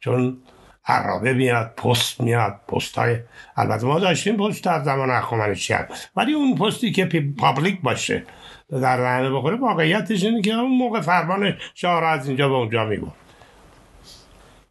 چون 0.00 0.38
عرابه 0.86 1.32
میاد 1.32 1.74
پست 1.76 2.20
میاد 2.20 2.60
پست 2.68 2.98
های 2.98 3.18
البته 3.56 3.86
ما 3.86 3.98
داشتیم 3.98 4.36
پست 4.36 4.64
در 4.64 4.82
زمان 4.82 5.10
اخوامنشی 5.10 5.74
ولی 6.16 6.32
اون 6.32 6.54
پستی 6.56 6.92
که 6.92 7.06
پابلیک 7.38 7.80
باشه 7.80 8.22
در 8.70 8.96
رهنه 8.96 9.30
بخوره 9.30 9.56
واقعیتش 9.56 10.24
اینه 10.24 10.42
که 10.42 10.52
اون 10.52 10.78
موقع 10.78 11.00
فرمان 11.00 11.56
شاه 11.74 12.04
از 12.04 12.28
اینجا 12.28 12.48
به 12.48 12.54
اونجا 12.54 12.84
می‌گفت 12.84 13.20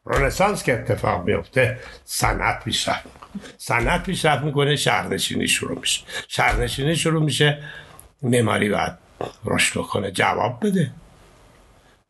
رنسانس 0.06 0.64
که 0.64 0.74
اتفاق 0.74 1.26
میفته 1.26 1.80
صنعت 2.06 2.64
پیشرفت 2.64 3.08
صنعت 3.58 4.04
پیشرفت 4.04 4.44
می‌کنه 4.44 4.76
شهرنشینی 4.76 5.48
شروع 5.48 5.80
میشه. 5.80 6.02
شهرنشینی 6.28 6.96
شروع 6.96 7.24
میشه 7.24 7.64
معماری 8.22 8.70
باید 8.70 8.94
رشد 9.46 9.82
کنه 9.82 10.12
جواب 10.12 10.66
بده. 10.66 10.92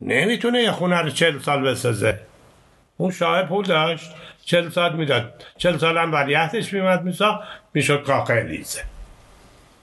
نمی‌تونه 0.02 0.64
یه 0.64 0.72
خونه 0.72 1.02
رو 1.02 1.10
چل 1.10 1.40
سال 1.40 1.72
بسازه. 1.72 2.20
اون 3.00 3.12
شاه 3.12 3.44
پول 3.44 3.66
داشت. 3.66 4.12
چل 4.46 4.70
سال 4.70 4.96
می‌داد. 4.96 5.46
چل 5.58 5.78
سال 5.78 5.98
هم 5.98 6.14
ولیعتش 6.14 6.74
میمد 6.74 7.04
میسا 7.04 7.44
می‌شد 7.74 8.04
کاخ 8.04 8.32
لیزه. 8.32 8.84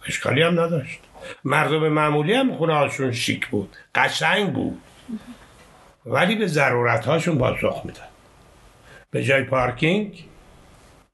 اشکالی 0.07 0.43
هم 0.43 0.61
نداشت. 0.61 1.01
مردم 1.45 1.89
معمولی 1.89 2.35
هم 2.35 2.57
خونه 2.57 2.75
هاشون 2.75 3.13
شیک 3.13 3.47
بود. 3.49 3.77
قشنگ 3.95 4.53
بود. 4.53 4.83
ولی 6.07 6.35
به 6.35 6.47
ضرورت 6.47 7.05
هاشون 7.07 7.39
پاسخ 7.39 7.83
میدن 7.85 8.09
به 9.11 9.25
جای 9.25 9.45
پارکینگ 9.45 10.25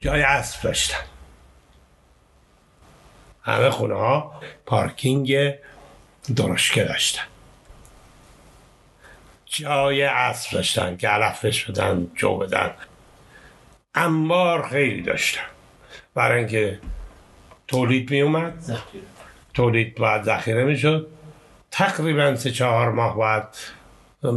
جای 0.01 0.23
اسب 0.23 0.63
داشتن. 0.63 1.05
همه 3.43 3.71
خونه 3.71 3.95
ها 3.95 4.41
پارکینگ 4.67 5.55
درشکه 6.37 6.85
داشتن. 6.85 7.23
جای 9.53 10.03
اسب 10.03 10.53
داشتن 10.53 10.97
که 10.97 11.09
علفش 11.09 11.65
بدن 11.65 12.11
جو 12.15 12.37
بدن. 12.37 12.71
انبار 13.95 14.69
خیلی 14.69 15.03
داشتن 15.03 15.41
برای 16.15 16.39
اینکه 16.39 16.79
تولید 17.69 18.11
می 18.11 18.21
اومد. 18.21 18.55
تولید 19.55 19.95
باید 19.95 20.23
ذخیره 20.23 20.65
می 20.65 20.77
شد. 20.77 21.07
تقریبا 21.71 22.37
سه 22.37 22.51
چهار 22.51 22.93
ماه 22.93 23.17
باید 23.17 23.45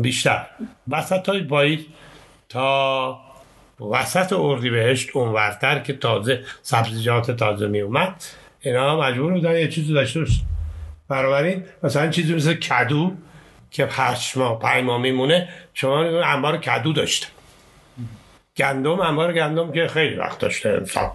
بیشتر. 0.02 0.46
وسط 0.88 1.30
های 1.30 1.42
باید 1.42 1.88
تا 2.50 3.20
وسط 3.92 4.34
اردی 4.34 4.70
بهشت 4.70 5.10
اونورتر 5.14 5.80
که 5.80 5.94
تازه 5.94 6.44
سبزیجات 6.62 7.32
تازه 7.32 7.68
می 7.68 7.82
اومد. 7.82 8.24
اینا 8.60 9.02
مجبور 9.02 9.34
بودن 9.34 9.52
یه 9.52 9.68
چیزی 9.68 9.94
داشته 9.94 10.20
باشه 10.20 10.42
بنابراین 11.08 11.64
مثلا 11.84 12.10
چیزی 12.10 12.36
مثل 12.36 12.54
کدو 12.54 13.16
که 13.76 13.88
هشت 13.92 14.38
ماه 14.38 14.60
پنج 14.60 14.84
ماه 14.84 15.02
میمونه 15.02 15.50
شما 15.74 16.00
انبار 16.22 16.58
کدو 16.58 16.94
داشته. 16.94 17.28
گندم 18.58 19.00
انبار 19.00 19.34
گندم 19.34 19.72
که 19.72 19.88
خیلی 19.88 20.16
وقت 20.16 20.40
داشته 20.40 20.70
انسان. 20.70 21.12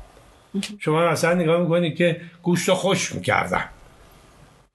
شما 0.79 1.09
مثلا 1.09 1.35
نگاه 1.35 1.61
می‌کنید 1.61 1.97
که 1.97 2.21
گوشت 2.43 2.73
خوش 2.73 3.15
می‌کردن. 3.15 3.65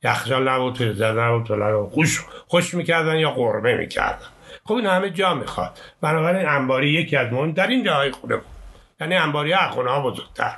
یخجال 0.03 0.49
نبود 0.49 0.77
فریزر 0.77 1.11
نبود 1.11 1.91
خوش 1.91 2.21
خوش 2.47 2.73
می‌کردن 2.73 3.15
یا 3.15 3.31
قرمه 3.31 3.73
می‌کردن. 3.73 4.27
خب 4.63 4.73
این 4.73 4.85
همه 4.85 5.09
جا 5.09 5.33
می‌خواد. 5.33 5.79
بنابراین 6.01 6.47
انباری 6.47 6.89
یکی 6.89 7.15
از 7.15 7.33
مهم 7.33 7.51
در 7.51 7.67
این 7.67 7.83
جاهای 7.83 8.11
خونه 8.11 8.35
بود. 8.35 8.45
یعنی 9.01 9.15
انباری 9.15 9.55
خونه 9.55 9.91
ها 9.91 10.11
بزرگتر. 10.11 10.55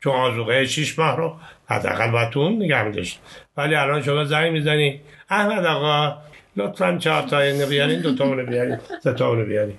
چون 0.00 0.12
آزوقه 0.12 0.66
شیش 0.66 0.98
ماه 0.98 1.16
رو 1.16 1.36
حداقل 1.66 2.10
باید 2.10 2.30
تو 2.30 2.40
اون 2.40 2.62
نگه 2.62 2.82
میداشت. 2.82 3.20
ولی 3.56 3.74
الان 3.74 4.02
شما 4.02 4.24
زنگ 4.24 4.52
می‌زنی 4.52 5.00
احمد 5.30 5.64
آقا 5.64 6.16
لطفا 6.56 6.98
چهار 6.98 7.22
تا 7.22 7.66
بیارین 7.66 8.00
دو 8.00 8.14
تا 8.14 8.34
بیارین 8.34 8.78
سه 9.02 9.12
تا 9.12 9.34
بیارین. 9.34 9.78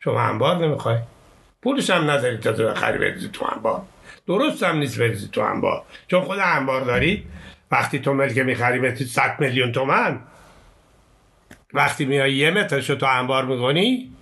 شما 0.00 0.20
انبار 0.20 0.56
نمی‌خوای. 0.56 0.98
پولش 1.62 1.90
هم 1.90 2.10
ندارید 2.10 2.40
تا 2.40 2.52
بخری 2.52 2.98
بریزی 2.98 3.28
تو 3.28 3.46
انبار. 3.56 3.82
درست 4.26 4.62
هم 4.62 4.78
نیست 4.78 4.98
بریزی 4.98 5.28
تو 5.28 5.40
انبار. 5.40 5.82
چون 6.08 6.20
خود 6.20 6.38
انبار 6.42 6.80
داری 6.80 7.26
وقتی 7.70 7.98
تو 7.98 8.14
ملک 8.14 8.38
می‌خری 8.38 8.78
متر 8.78 9.04
100 9.04 9.36
میلیون 9.38 9.72
تومن. 9.72 10.20
وقتی 11.74 12.04
میای 12.04 12.34
یه 12.34 12.50
مترشو 12.50 12.94
تو 12.94 13.06
انبار 13.06 13.44
می‌کنی 13.44 14.12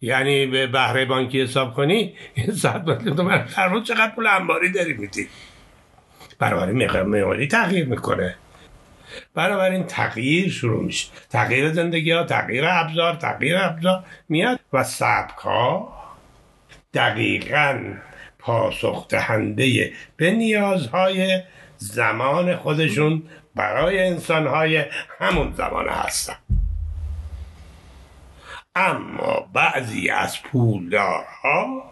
یعنی 0.00 0.46
به 0.46 0.66
بهره 0.66 1.04
بانکی 1.04 1.42
حساب 1.42 1.74
کنی 1.74 2.14
این 2.34 2.52
100 2.52 2.88
میلیون 2.88 3.16
تومن 3.16 3.46
هر 3.56 3.80
چقدر 3.80 4.12
پول 4.14 4.26
انباری 4.26 4.72
داری 4.72 4.92
میدی. 4.92 5.28
برای 6.38 6.72
معماری 7.02 7.48
تغییر 7.48 7.86
می‌کنه. 7.86 8.34
این 9.36 9.84
تغییر 9.84 10.50
شروع 10.50 10.84
میشه. 10.84 11.08
تغییر 11.30 11.72
زندگی 11.72 12.12
ها 12.12 12.24
تغییر 12.24 12.64
ابزار 12.66 13.14
تغییر 13.14 13.56
ابزار 13.56 14.04
میاد 14.28 14.60
و 14.72 14.84
سبک 14.84 15.38
ها 15.38 15.92
دقیقا 16.94 17.94
پاسخ 18.38 19.08
دهنده 19.08 19.92
به 20.16 20.30
نیازهای 20.30 21.42
زمان 21.76 22.56
خودشون 22.56 23.22
برای 23.54 24.06
انسانهای 24.06 24.84
همون 25.18 25.54
زمان 25.56 25.88
هستن. 25.88 26.36
اما 28.74 29.48
بعضی 29.52 30.10
از 30.10 30.42
پولدارها 30.42 31.90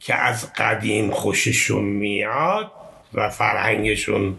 که 0.00 0.14
از 0.14 0.52
قدیم 0.52 1.10
خوششون 1.10 1.84
میاد 1.84 2.72
و 3.14 3.30
فرهنگشون 3.30 4.38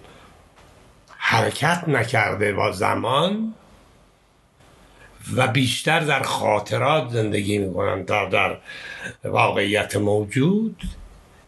حرکت 1.31 1.83
نکرده 1.87 2.53
با 2.53 2.71
زمان 2.71 3.53
و 5.35 5.47
بیشتر 5.47 5.99
در 5.99 6.21
خاطرات 6.21 7.09
زندگی 7.09 7.57
می‌کنن 7.57 8.05
تا 8.05 8.25
در 8.25 8.57
واقعیت 9.23 9.95
موجود. 9.95 10.81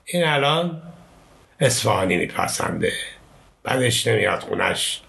این 0.06 0.24
الان 0.24 0.82
اصفهانی 1.60 2.18
میپسنده. 2.18 2.94
بعدش 3.64 4.08
نمیاد 4.08 4.40
خونش 4.40 5.02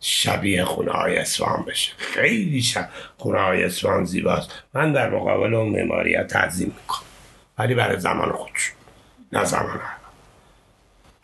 شبیه 0.00 0.64
خونه 0.64 0.92
های 0.92 1.16
اسفان 1.18 1.64
بشه. 1.68 1.92
خیلی 1.96 2.62
شب 2.62 2.88
خونه 3.18 3.40
های 3.40 3.64
اسفان 3.64 4.04
زیباست. 4.04 4.50
من 4.74 4.92
در 4.92 5.10
مقابل 5.10 5.54
اون 5.54 5.68
معماری 5.68 6.22
تعظیم 6.22 6.68
می‌کنم. 6.80 7.06
ولی 7.58 7.74
برای 7.74 8.00
زمان 8.00 8.32
خودش 8.32 8.72
نه 9.32 9.44
زمان 9.44 9.80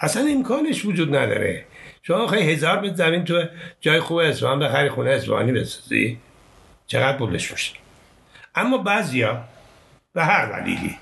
اصلا 0.00 0.26
امکانش 0.31 0.85
وجود 0.85 1.17
نداره. 1.17 1.65
شما 2.03 2.26
خیلی 2.26 2.53
هزار 2.53 2.81
متر 2.81 2.95
زمین 2.95 3.25
تو 3.25 3.45
جای 3.81 4.00
خوب 4.00 4.17
اصفهان 4.17 4.59
بخری 4.59 4.88
خونه 4.88 5.11
اصفهانی 5.11 5.53
بسازی 5.53 6.19
چقدر 6.87 7.19
پولش 7.19 7.53
میشه؟ 7.53 7.73
اما 8.55 8.79
بعضیا 8.79 9.45
به 10.12 10.25
هر 10.25 10.61
دلیلی 10.61 10.99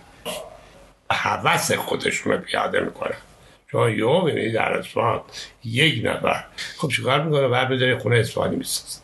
حوث 1.11 1.73
خودشون 1.73 2.33
رو 2.33 2.39
پیاده 2.39 2.81
می‌کنن. 2.81 3.17
شما 3.73 3.91
یه 3.91 4.21
بینید 4.25 4.55
در 4.55 4.73
اصفهان 4.73 5.21
یک 5.65 6.07
نفر 6.07 6.45
خب 6.77 6.89
چیکار 6.89 7.23
می‌کنه؟ 7.23 7.49
بر 7.49 7.65
بذاری 7.65 7.95
خونه 7.95 8.17
اصفهانی 8.17 8.57
می‌سازه 8.57 9.01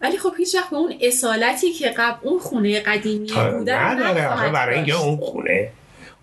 ولی 0.00 0.18
خب 0.18 0.32
هیچ 0.38 0.54
وقت 0.54 0.70
به 0.70 0.76
اون 0.76 0.94
اصالتی 1.00 1.72
که 1.72 1.88
قبل 1.88 2.28
اون 2.28 2.38
خونه 2.38 2.80
قدیمی 2.80 3.26
بوده 3.26 3.86
نداره 3.86 4.50
برای 4.52 4.76
اینکه 4.76 4.96
اون 4.96 5.16
خونه 5.16 5.70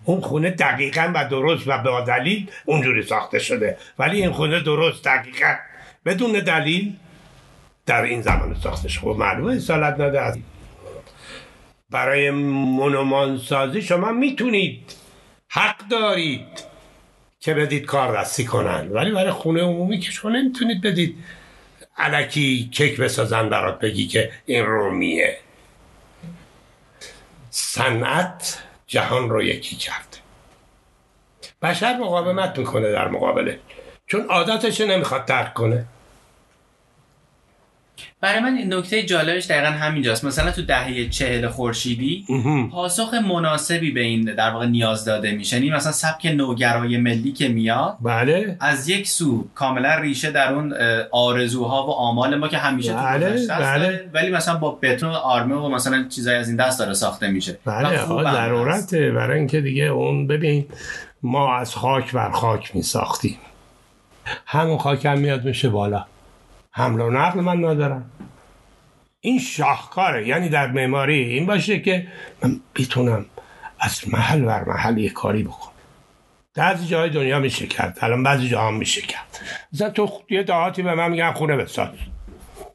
اون 0.04 0.20
خونه 0.20 0.50
دقیقا 0.50 1.12
و 1.14 1.28
درست 1.28 1.68
و 1.68 1.78
با 1.78 2.00
دلیل 2.00 2.50
اونجوری 2.64 3.02
ساخته 3.02 3.38
شده. 3.38 3.76
ولی 3.98 4.22
این 4.22 4.30
خونه 4.30 4.60
درست 4.60 5.04
دقیقا 5.04 5.54
بدون 6.04 6.32
دلیل 6.32 6.96
در 7.86 8.02
این 8.02 8.22
زمان 8.22 8.56
ساخته 8.62 8.88
شده 8.88 9.00
خب 9.00 9.16
معلومه 9.18 9.54
اصالت 9.54 9.94
نداره 9.94 10.42
برای 11.90 12.30
منومان 12.30 13.38
سازی 13.38 13.82
شما 13.82 14.12
می‌تونید 14.12 14.94
حق 15.48 15.88
دارید 15.88 16.70
که 17.40 17.54
بدید 17.54 17.84
کار 17.84 18.20
دستی 18.20 18.44
کنن. 18.44 18.88
ولی 18.88 19.12
برای 19.12 19.30
خونه 19.30 19.62
عمومی 19.62 19.98
که 19.98 20.10
شما 20.10 20.30
نمی‌تونید 20.30 20.82
بدید 20.82 21.16
علکی 21.96 22.68
کیک 22.72 23.00
بسازن 23.00 23.48
برات 23.48 23.78
بگی 23.78 24.06
که 24.06 24.30
این 24.46 24.64
رومیه. 24.64 25.38
صنعت 27.50 28.62
جهان 28.90 29.30
رو 29.30 29.42
یکی 29.42 29.76
کرد. 29.76 30.16
بشر 31.62 31.96
مقاومت 31.96 32.58
می‌کنه 32.58 32.92
در 32.92 33.08
مقابله 33.08 33.60
چون 34.06 34.26
عادتش 34.26 34.80
نمی‌خواد 34.80 35.24
ترک 35.24 35.54
کنه. 35.54 35.86
برای 38.22 38.40
من 38.40 38.56
این 38.56 38.74
نکته 38.74 39.02
جالبش 39.02 39.46
دقیقا 39.46 39.66
همینجاست. 39.66 40.24
مثلا 40.24 40.50
تو 40.50 40.62
دهه 40.62 41.08
چهل 41.08 41.48
خورشیدی 41.48 42.24
پاسخ 42.72 43.14
مناسبی 43.14 43.90
به 43.90 44.00
این 44.00 44.24
در 44.34 44.50
واقع 44.50 44.66
نیاز 44.66 45.04
داده 45.04 45.32
میشه. 45.32 45.56
یعنی 45.56 45.70
مثلا 45.70 45.92
سبک 45.92 46.26
نوگرای 46.26 46.96
ملی 46.96 47.32
که 47.32 47.48
میاد 47.48 47.96
بله. 48.00 48.56
از 48.60 48.88
یک 48.88 49.08
سو 49.08 49.48
کاملا 49.54 49.94
ریشه 49.94 50.30
در 50.30 50.52
اون 50.52 50.74
آرزوها 51.12 51.86
و 51.86 51.90
آمال 51.90 52.36
ما 52.36 52.48
که 52.48 52.58
همیشه 52.58 52.94
بله. 52.94 53.46
تو 53.46 53.54
بله. 53.54 54.10
ولی 54.14 54.30
مثلا 54.30 54.56
با 54.56 54.78
بتون 54.82 55.08
و 55.08 55.12
آرمه 55.12 55.54
و 55.54 55.68
مثلا 55.68 56.06
چیزای 56.08 56.34
از 56.34 56.48
این 56.48 56.56
دست 56.56 56.78
داره 56.78 56.94
ساخته 56.94 57.28
میشه. 57.28 57.58
بله 57.64 58.06
ضرورته. 58.22 59.10
برای 59.10 59.38
اینکه 59.38 59.60
دیگه 59.60 59.84
اون 59.84 60.26
ببین 60.26 60.66
ما 61.22 61.56
از 61.56 61.74
خاک 61.74 62.12
بر 62.12 62.30
خاک 62.30 62.76
میساختیم. 62.76 63.38
همون 64.46 64.78
خاک 64.78 65.06
هم 65.06 65.18
میاد 65.18 65.44
میشه 65.44 65.68
بالا. 65.68 66.04
حمل 66.70 67.00
و 67.00 67.10
نقل 67.10 67.40
من 67.40 67.64
ندارم. 67.64 68.10
این 69.20 69.38
شاهکاره. 69.38 70.28
یعنی 70.28 70.48
در 70.48 70.66
معماری 70.66 71.14
این 71.14 71.46
باشه 71.46 71.80
که 71.80 72.06
من 72.42 72.60
بتونم 72.74 73.26
از 73.80 74.02
محل 74.12 74.40
بر 74.40 74.64
محل 74.64 74.98
یه 74.98 75.10
کاری 75.10 75.42
بکنم. 75.42 75.72
بعضی 76.54 76.86
جای 76.86 77.10
دنیا 77.10 77.38
میشه 77.38 77.66
کرد. 77.66 77.98
الان 78.00 78.22
بعضی 78.22 78.48
جاها 78.48 78.70
میشه 78.70 79.00
کرد. 79.00 79.40
مثلا 79.72 79.90
تو 79.90 80.10
یه 80.30 80.42
دهاتی 80.42 80.82
به 80.82 80.94
من 80.94 81.10
میگن 81.10 81.32
خونه 81.32 81.56
بساز. 81.56 81.88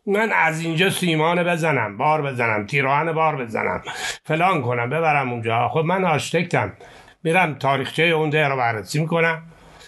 من 0.08 0.32
از 0.36 0.60
اینجا 0.62 0.90
سیمان 0.90 1.44
بزنم 1.44 1.98
بار 1.98 2.22
بزنم 2.22 2.66
تیراهن 2.66 3.12
بار 3.12 3.46
بزنم 3.46 3.84
فلان 4.24 4.62
کنم 4.62 4.90
ببرم 4.90 5.32
اونجا. 5.32 5.70
خب 5.70 5.80
من 5.80 6.06
آشتکتم 6.06 6.74
میرم 7.24 7.56
تاریخچه 7.56 8.04
اون 8.04 8.30
ده 8.30 8.48
رو 8.48 8.58
بررسی 8.58 9.00
می‌کنم. 9.00 9.44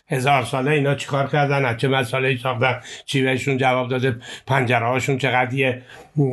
هزار 0.10 0.44
ساله 0.44 0.72
اینا 0.72 0.96
چیکار 0.96 1.28
کردن؟ 1.28 1.66
از 1.66 1.78
چه 1.78 1.88
مسئله 1.88 2.38
ساختن؟ 2.38 2.80
چی 3.06 3.22
بهشون 3.22 3.58
جواب 3.58 3.90
داده؟ 3.90 4.16
پنجره 4.48 4.88
هاشون 4.88 5.18
چقدریه 5.18 5.82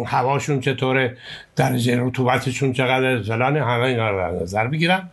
هواشون 0.06 0.60
چطوره؟ 0.60 1.16
درجه 1.56 1.96
رطوبتشون 2.00 2.72
چقدر 2.72 3.22
فلان 3.22 3.56
همه 3.56 3.82
اینا 3.82 4.10
رو 4.10 4.18
در 4.18 4.42
نظر 4.42 4.66
بگیرم 4.66 5.10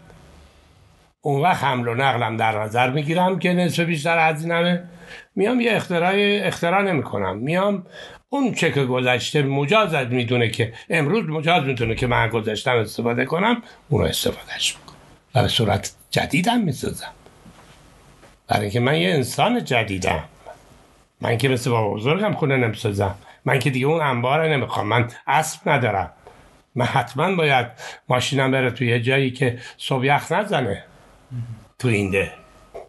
اون 1.21 1.41
وقت 1.41 1.63
حمل 1.63 1.87
و 1.87 1.95
نقلم 1.95 2.37
در 2.37 2.63
نظر 2.63 2.89
می‌گیرم 2.89 3.39
که 3.39 3.53
نصف 3.53 3.79
بیشتر 3.79 4.17
از 4.17 4.43
اینمه 4.43 4.83
میام 5.35 5.61
یه 5.61 5.75
اختراع 5.75 6.13
اختراع 6.17 6.81
نمی 6.81 7.03
کنم 7.03 7.37
میام 7.37 7.85
اون 8.29 8.53
چه 8.53 8.71
که 8.71 8.83
گذشته 8.83 9.43
مجاز 9.43 9.95
می‌دونه 9.95 10.49
که 10.49 10.73
امروز 10.89 11.29
مجاز 11.29 11.63
می‌دونه 11.63 11.95
که 11.95 12.07
من 12.07 12.29
گذاشتم 12.29 12.77
استفاده 12.77 13.25
کنم 13.25 13.63
اونو 13.89 14.05
استفادهش 14.05 14.75
می‌کنم. 14.79 15.45
و 15.45 15.47
صورت 15.47 15.91
جدیدم 16.11 16.61
می‌سازم. 16.61 17.11
برای 18.51 18.61
اینکه 18.61 18.79
من 18.79 18.95
یه 18.95 19.09
انسان 19.09 19.63
جدیدم. 19.63 20.23
من 21.21 21.37
که 21.37 21.49
مثل 21.49 21.69
بابا 21.69 21.93
بزرگم 21.93 22.33
خونه 22.33 22.57
نمی‌سازم. 22.57 23.15
من 23.45 23.59
که 23.59 23.69
دیگه 23.69 23.85
اون 23.85 24.01
انبار 24.01 24.47
نمی‌خوام. 24.47 24.87
من 24.87 25.07
اسب 25.27 25.69
ندارم. 25.69 26.09
من 26.75 26.85
حتما 26.85 27.35
باید 27.35 27.67
ماشینم 28.09 28.51
بره 28.51 28.71
توی 28.71 28.87
یه 28.87 29.01
جایی 29.01 29.31
که 29.31 29.59
صبح 29.77 30.05
یخ 30.05 30.31
نزنه. 30.31 30.83
تو 31.79 31.87
اینده 31.87 32.31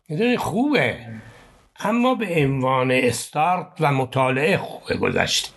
می‌دونی 0.08 0.36
خوبه. 0.36 0.96
اما 1.80 2.14
به 2.14 2.26
عنوان 2.36 2.90
استارت 2.90 3.66
و 3.80 3.92
مطالعه 3.92 4.56
خوبه 4.56 4.96
گذشت. 4.96 5.52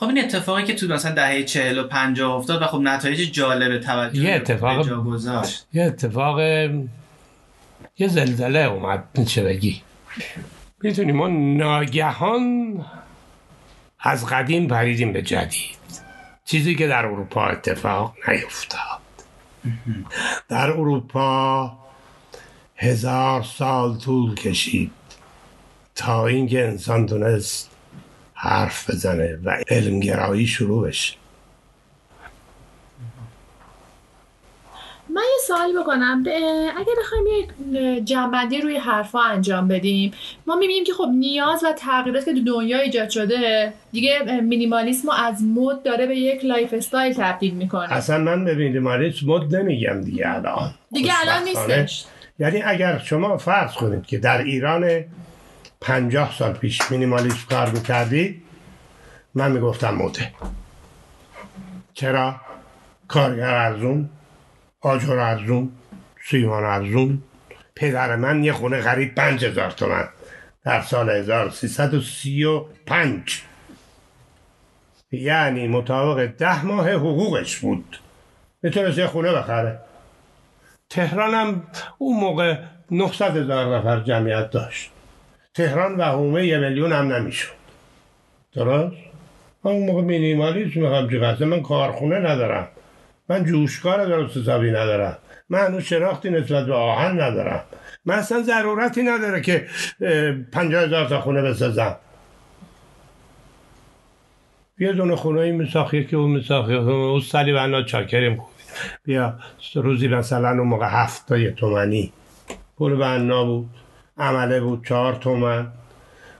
خب 0.00 0.06
این 0.06 0.18
اتفاقی 0.18 0.64
که 0.64 0.74
تو 0.74 0.88
مثلا 0.88 1.12
دهه 1.12 1.42
40 1.42 1.78
و 1.78 1.88
50 1.88 2.32
افتاد 2.32 2.62
و 2.62 2.66
خب 2.66 2.78
نتایج 2.78 3.32
جالب 3.32 3.80
توجه 3.80 4.18
یه 4.18 4.34
اتفاق 4.34 5.04
گذاشت. 5.04 5.66
یه 5.72 5.82
اتفاق 5.82 6.40
یه 7.98 8.08
زلزله 8.08 8.58
اومد 8.58 9.04
میشه 9.18 9.44
بگی؟ 9.44 9.82
می‌تونی 10.82 11.12
ما 11.12 11.28
ناگهان 11.28 12.84
از 14.00 14.26
قدیم 14.26 14.66
پریدیم 14.66 15.12
به 15.12 15.22
جدید. 15.22 15.84
چیزی 16.44 16.74
که 16.74 16.86
در 16.86 17.06
اروپا 17.06 17.46
اتفاق 17.46 18.14
نیفتاد. 18.28 19.00
در 20.48 20.70
اروپا 20.70 21.72
هزار 22.76 23.42
سال 23.42 23.98
طول 23.98 24.34
کشید 24.34 24.92
تا 25.94 26.26
اینکه 26.26 26.64
انسان 26.64 27.06
تونست 27.06 27.70
حرف 28.34 28.90
بزنه 28.90 29.38
و 29.44 29.62
علمگرایی 29.68 30.46
شروع 30.46 30.88
بشه 30.88 31.14
من 35.08 35.22
یه 35.22 35.43
سوال 35.54 35.82
بکنم. 35.82 36.24
اگه 36.76 36.92
بخوایم 37.00 37.24
یک 37.38 38.04
جمع‌بندی 38.04 38.60
روی 38.60 38.76
حرفا 38.76 39.20
انجام 39.20 39.68
بدیم 39.68 40.12
ما 40.46 40.56
می‌بینیم 40.56 40.84
که 40.84 40.92
خب 40.92 41.08
نیاز 41.18 41.64
و 41.64 41.72
تغییرات 41.72 42.24
که 42.24 42.32
تو 42.34 42.44
دنیا 42.44 42.78
ایجاد 42.78 43.08
شده 43.08 43.72
دیگه 43.92 44.40
مینیمالیسم 44.42 45.08
از 45.08 45.42
مد 45.42 45.82
داره 45.82 46.06
به 46.06 46.16
یک 46.16 46.44
lifestyle 46.44 47.14
تبدیل 47.14 47.54
می‌کنه. 47.54 47.92
اصلا 47.92 48.18
من 48.18 48.44
به 48.44 48.54
مینیمالیسم 48.54 49.26
مد 49.26 49.56
نمیگم 49.56 50.00
دیگه 50.00 50.34
الان. 50.34 50.74
دیگه 50.92 51.12
الان 51.20 51.44
نیستش. 51.44 52.04
یعنی 52.38 52.62
اگر 52.62 52.98
شما 52.98 53.36
فرض 53.36 53.72
کنید 53.72 54.06
که 54.06 54.18
در 54.18 54.42
ایران 54.42 55.04
پنجاه 55.80 56.32
سال 56.38 56.52
پیش 56.52 56.90
مینیمالیسم 56.90 57.46
کار 57.50 57.70
می‌کردید 57.70 58.42
من 59.34 59.52
می‌گفتم 59.52 59.94
مده. 59.94 60.32
چرا؟ 61.94 62.34
کارگر 63.08 63.54
ارزون 63.54 64.08
آجر 64.84 65.18
ارزون 65.18 65.72
سیمان 66.30 66.64
ارزون 66.64 67.22
پدر 67.76 68.16
من 68.16 68.44
یه 68.44 68.52
خونه 68.52 68.80
خرید 68.80 69.14
پنج 69.14 69.44
هزار 69.44 69.70
تومن. 69.70 70.08
در 70.64 70.82
سال 70.82 71.10
1335 71.10 73.42
یعنی 75.12 75.68
مطابق 75.68 76.26
ده 76.26 76.64
ماه 76.64 76.90
حقوقش 76.90 77.56
بود. 77.56 78.00
می‌تونست 78.62 78.98
یه 78.98 79.06
خونه 79.06 79.32
بخره. 79.32 79.78
تهران 80.90 81.34
هم 81.34 81.62
اون 81.98 82.20
موقع 82.20 82.56
900 82.90 83.36
هزار 83.36 83.78
نفر 83.78 84.00
جمعیت 84.00 84.50
داشت. 84.50 84.90
تهران 85.54 85.96
و 85.96 86.02
حومه 86.02 86.46
یه 86.46 86.58
میلیون 86.58 86.92
هم 86.92 87.12
نمی‌شد. 87.12 87.54
درست؟ 88.52 88.96
اون 89.62 89.86
موقع 89.86 90.02
مینیمالیسم 90.02 90.80
می‌خوام 90.80 91.36
چی 91.38 91.44
من 91.44 91.62
کارخونه 91.62 92.18
ندارم. 92.18 92.68
من 93.28 93.44
جوشکار 93.44 94.06
درست 94.06 94.36
حسابی 94.36 94.70
ندارم. 94.70 95.18
من 95.48 95.66
هنوز 95.66 95.82
شناختی 95.82 96.30
نسبت 96.30 96.66
به 96.66 96.74
آهن 96.74 97.20
ندارم. 97.20 97.64
من 98.04 98.14
اصلا 98.14 98.42
ضرورتی 98.42 99.02
نداره 99.02 99.40
که 99.40 99.66
پنجاه 100.52 100.82
هزار 100.82 101.08
تا 101.08 101.20
خونه 101.20 101.42
بسازم. 101.42 101.96
یه 104.78 104.92
دونه 104.92 105.16
خونه 105.16 105.40
این 105.40 105.62
مساخیه 105.62 106.04
که 106.04 106.16
اون 106.16 106.38
مساخیه 106.38 106.76
اون 106.76 107.20
سالی 107.20 107.52
بنا 107.52 107.82
چاکریم 107.82 108.40
بیا 109.04 109.34
روزی 109.74 110.08
مثلا 110.08 110.48
اون 110.48 110.68
موقع 110.68 110.86
هفت 110.90 111.28
تا 111.28 111.38
یه 111.38 111.50
تومنی 111.50 112.12
پول 112.78 112.96
بنا 112.96 113.44
بود 113.44 113.70
عمله 114.18 114.60
بود 114.60 114.86
چهار 114.86 115.14
تومن. 115.14 115.72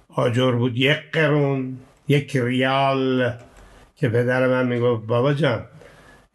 آجر 0.08 0.52
بود 0.52 0.76
یک 0.76 0.98
قرون 1.12 1.78
یک 2.08 2.36
ریال. 2.36 3.32
که 3.96 4.08
پدر 4.08 4.46
من 4.46 4.66
می‌گفت 4.66 5.06
بابا 5.06 5.34
جان 5.34 5.64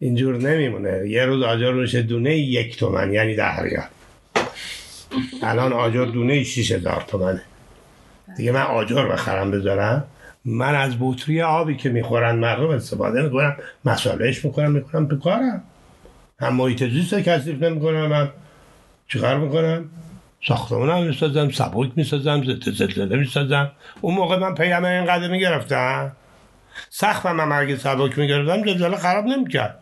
اینجور 0.02 0.36
نمیمونه. 0.36 1.08
یه 1.08 1.24
روز 1.24 1.42
آجر 1.42 1.72
میشه 1.72 2.02
دونه 2.02 2.36
یک 2.36 2.78
تومن 2.78 3.12
یعنی 3.12 3.36
ده 3.36 3.62
ریال. 3.62 3.84
الان 5.42 5.72
آجر 5.72 6.04
دونه 6.04 6.44
شیش 6.44 6.72
هزار 6.72 7.04
تومنه. 7.08 7.42
دیگه 8.36 8.52
من 8.52 8.62
آجر 8.62 9.08
بخرم 9.08 9.50
بذارم. 9.50 10.04
من 10.44 10.74
از 10.74 10.96
بطری 11.00 11.42
آبی 11.42 11.76
که 11.76 11.88
می‌خورن 11.88 12.36
مردم 12.36 12.70
استفاده 12.70 13.22
می‌کنم 13.22 13.56
مسالهش 13.84 14.44
می‌کنم 14.44 14.70
می‌کنم 14.70 15.08
تو 15.08 15.18
کارم. 15.18 15.62
هم 16.40 16.56
محیط 16.56 16.84
زیست 16.84 17.14
کسیف 17.14 17.62
نمی‌کنم 17.62 18.06
من 18.06 18.28
چیکار 19.08 19.38
می‌کنم؟ 19.38 19.90
ساختمون 20.46 20.90
هم 20.90 21.02
می‌سازم 21.02 21.50
سبک 21.50 21.90
می‌سازم 21.96 22.44
ضد 22.44 22.70
زلزله 22.70 23.16
می‌سازم. 23.16 23.70
اون 24.00 24.14
موقع 24.14 24.38
من 24.38 24.54
پیام 24.54 24.84
اینقدر 24.84 25.30
می‌گرفتم. 25.30 26.12
سخفم 26.90 27.40
هم 27.40 27.52
اگه 27.52 27.76
سبک 27.76 28.18
می‌گرفتم 28.18 28.64
زلزله 28.64 28.96
خراب 28.96 29.24
نمی‌کرد. 29.24 29.78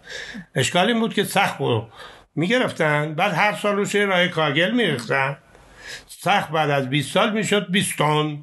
اشکال 0.54 0.86
این 0.86 1.00
بود 1.00 1.14
که 1.14 1.24
سخف 1.24 1.58
رو 1.58 1.88
می‌گرفتن 2.34 3.14
بعد 3.14 3.32
هر 3.32 3.52
سال 3.52 3.76
روش 3.76 3.94
رای 3.94 4.28
کاگل 4.28 4.70
میریختن. 4.70 5.36
سخت 6.06 6.50
بعد 6.50 6.70
از 6.70 6.90
20 6.90 7.12
سال 7.12 7.32
می‌شد 7.32 7.70
20 7.70 7.98
تن. 7.98 8.38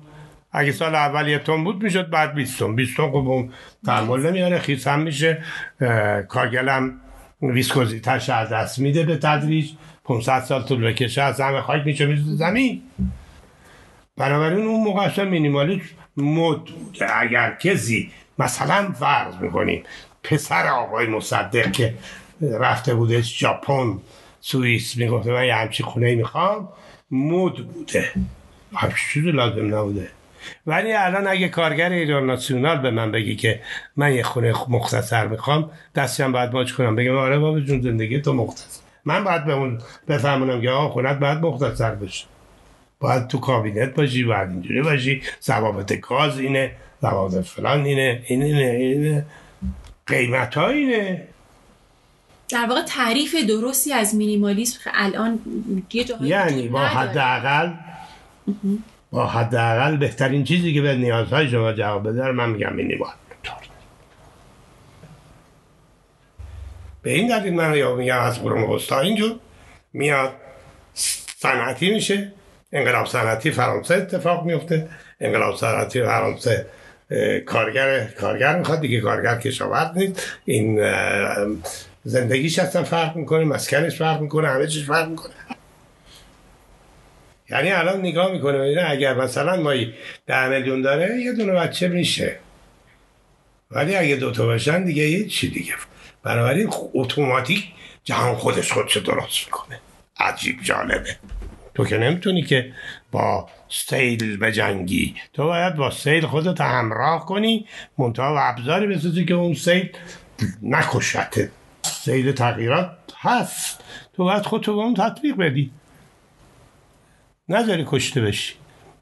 اگه 0.52 0.72
سال 0.72 0.96
اول 0.96 1.28
یه 1.28 1.40
تن 1.40 1.64
بود 1.64 1.84
می‌شد 1.84 2.10
بعد 2.10 2.34
20 2.34 2.60
تن. 2.60 2.76
20 2.76 2.98
تن 2.98 3.12
خب 3.12 3.50
تحمل 3.86 4.26
نمیاره 4.26 4.60
خیس 4.60 4.88
هم 4.88 5.00
میشه. 5.00 5.44
کاگل 6.28 6.70
هم 6.70 7.02
ویسکوزی 7.42 8.00
تش 8.00 8.30
از 8.30 8.50
دست 8.50 8.80
میده 8.80 9.04
به 9.04 9.18
تدریج. 9.18 9.72
500 10.04 10.40
سال 10.40 10.64
طول 10.64 10.88
بکشه 10.88 11.22
از 11.22 11.42
همه 11.42 11.62
خاک 11.62 11.86
میشه 11.86 12.06
میشه 12.06 12.24
زمین. 12.26 12.82
بنابراین 14.18 14.66
اون 14.66 14.84
موقع 14.84 15.02
اصلا 15.02 15.26
مینیمالیسم 15.26 15.86
مد 16.18 16.66
بوده. 16.66 17.20
اگر 17.20 17.58
کسی 17.62 18.12
مثلا 18.40 18.92
فرض 18.92 19.36
می‌کنیم 19.36 19.84
پسر 20.24 20.68
آقای 20.68 21.08
مصدق 21.08 21.72
که 21.72 21.94
رفته 22.42 22.94
بوده 22.94 23.22
ژاپن 23.22 23.98
سوئیس 24.42 24.98
می‌گفته 24.98 25.32
من 25.32 25.46
یه 25.46 25.56
همچی 25.56 25.84
خونه 25.84 26.16
می‌خوام 26.16 26.70
مد 27.12 27.56
بوده. 27.56 28.12
همچی 28.76 28.96
چیزی 29.14 29.32
لازم 29.32 29.76
نبوده. 29.76 30.08
ولی 30.68 30.94
الان 30.94 31.28
اگه 31.28 31.50
کارگر 31.50 31.90
ایران 31.90 32.26
ناسیونال 32.26 32.78
به 32.78 32.92
من 32.92 33.12
بگی 33.12 33.36
که 33.36 33.62
من 33.96 34.14
یه 34.14 34.24
خونه 34.24 34.54
مختصر 34.70 35.28
می‌خوام 35.28 35.72
دستیم 35.96 36.32
باید 36.32 36.52
باج 36.52 36.74
کنم 36.74 36.96
بگم 36.96 37.18
آره 37.18 37.40
بابا 37.40 37.60
جون 37.60 37.82
زندگی 37.82 38.22
تو 38.22 38.34
مختصر. 38.34 38.82
من 39.06 39.24
باید 39.24 39.46
به 39.46 39.54
اون 39.54 39.82
بفهمونم 40.08 40.62
که 40.62 40.70
آقا 40.70 40.90
خونت 40.90 41.20
باید 41.20 41.38
مختصر 41.38 41.96
بشه 41.96 42.26
باید 43.00 43.28
تو 43.28 43.40
کابینت 43.40 43.96
باشی 43.96 44.24
باید 44.24 44.50
اینجوری 44.50 44.82
باشی 44.82 45.22
ضوابط 45.44 45.94
گاز 45.94 46.40
اینه. 46.40 46.72
ضوابط 47.02 47.46
فلان 47.46 47.86
اینه 47.86 48.22
این 48.28 48.44
اینه 48.44 48.64
اینه. 48.64 49.26
قیمت 50.08 50.56
ها 50.56 50.68
اینه 50.68 51.28
در 52.50 52.66
واقع 52.70 52.82
تعریف 52.82 53.36
درستی 53.36 53.94
از 53.94 54.16
مینیمالیسم 54.16 54.92
الان 54.94 55.40
یه 55.94 56.06
یعنی 56.22 56.68
با 56.68 56.80
حداقل 56.80 57.72
با 59.12 59.28
حداقل 59.28 59.98
بهترین 59.98 60.44
چیزی 60.44 60.74
که 60.74 60.82
به 60.82 60.96
نیازهای 60.96 61.50
شما 61.50 61.74
جواب 61.74 62.10
بده 62.10 62.32
من 62.32 62.50
میگم 62.50 62.74
مینیمال. 62.74 63.12
به 67.02 67.12
این 67.12 67.28
دلیل 67.28 67.54
من 67.54 67.78
یا 67.78 67.96
میگم 67.96 68.20
از 68.20 68.42
قرون 68.42 68.64
وسطا 68.64 69.00
اینجور 69.00 69.40
میاد 69.94 70.34
صنعتی 71.38 71.94
میشه 71.94 72.32
انقلاب 72.72 73.06
صنعتی 73.06 73.52
فرانسه 73.52 73.96
اتفاق 73.96 74.46
میفته 74.46 74.90
انقلاب 75.20 75.56
صنعتی 75.56 76.04
فرانسه 76.04 76.66
کارگر 77.46 78.06
کارگر 78.06 78.58
می‌خواد 78.58 78.82
دیگه 78.82 79.02
کارگر 79.02 79.40
کشاورز 79.40 79.98
نیست. 79.98 80.22
این 80.46 80.92
زندگیش 82.04 82.60
اصلا 82.60 82.84
فرق 82.84 83.16
می‌کنه 83.16 83.44
مسکنش 83.44 83.98
فرق 83.98 84.22
می‌کنه 84.22 84.48
همه 84.48 84.68
چیز 84.68 84.84
فرق 84.84 85.10
می‌کنه. 85.10 85.34
یعنی 87.50 87.72
الان 87.72 88.00
نگاه 88.00 88.32
می‌کنه 88.32 88.86
اگر 88.88 89.14
مثلا 89.14 89.56
ما 89.56 89.74
ده 90.28 90.48
میلیون 90.48 90.82
داره 90.82 91.22
یه 91.22 91.34
دونه 91.34 91.52
بچه 91.52 91.88
میشه. 91.88 92.36
ولی 93.72 93.96
اگه 93.96 94.16
دوتا 94.16 94.46
باشن 94.46 94.84
دیگه 94.84 95.04
یه 95.04 95.28
چی 95.28 95.50
دیگه. 95.50 95.74
بنابراین 96.24 96.70
اتوماتیک 96.94 97.72
جهان 98.04 98.36
خودش 98.36 98.72
خودش 98.72 98.98
درست 98.98 99.46
می‌کنه. 99.46 99.80
عجیب 100.20 100.56
جالبه. 100.64 101.18
تو 101.76 101.86
که 101.86 101.98
نمی‌تونی 101.98 102.42
که 102.42 102.74
با 103.12 103.50
سیل 103.70 104.38
بجنگی 104.38 105.16
تو 105.34 105.44
باید 105.44 105.76
با 105.76 105.92
سیل 105.92 106.26
خودت 106.26 106.62
همراه 106.62 107.26
کنی 107.26 107.68
منتها 107.98 108.36
و 108.36 108.38
ابزاری 108.42 108.88
بسازی 108.88 109.26
که 109.26 109.34
اون 109.34 109.54
سیل 109.54 109.90
نکشته 110.62 111.52
سیل 111.82 112.32
تغییرات 112.32 112.98
هست. 113.18 113.84
تو 114.14 114.24
باید 114.24 114.44
خودتو 114.44 114.76
با 114.76 114.84
اون 114.84 114.94
تطبیق 114.94 115.36
بدی. 115.36 115.72
نذاری 117.50 117.86
کشته 117.88 118.22
بشی. 118.22 118.54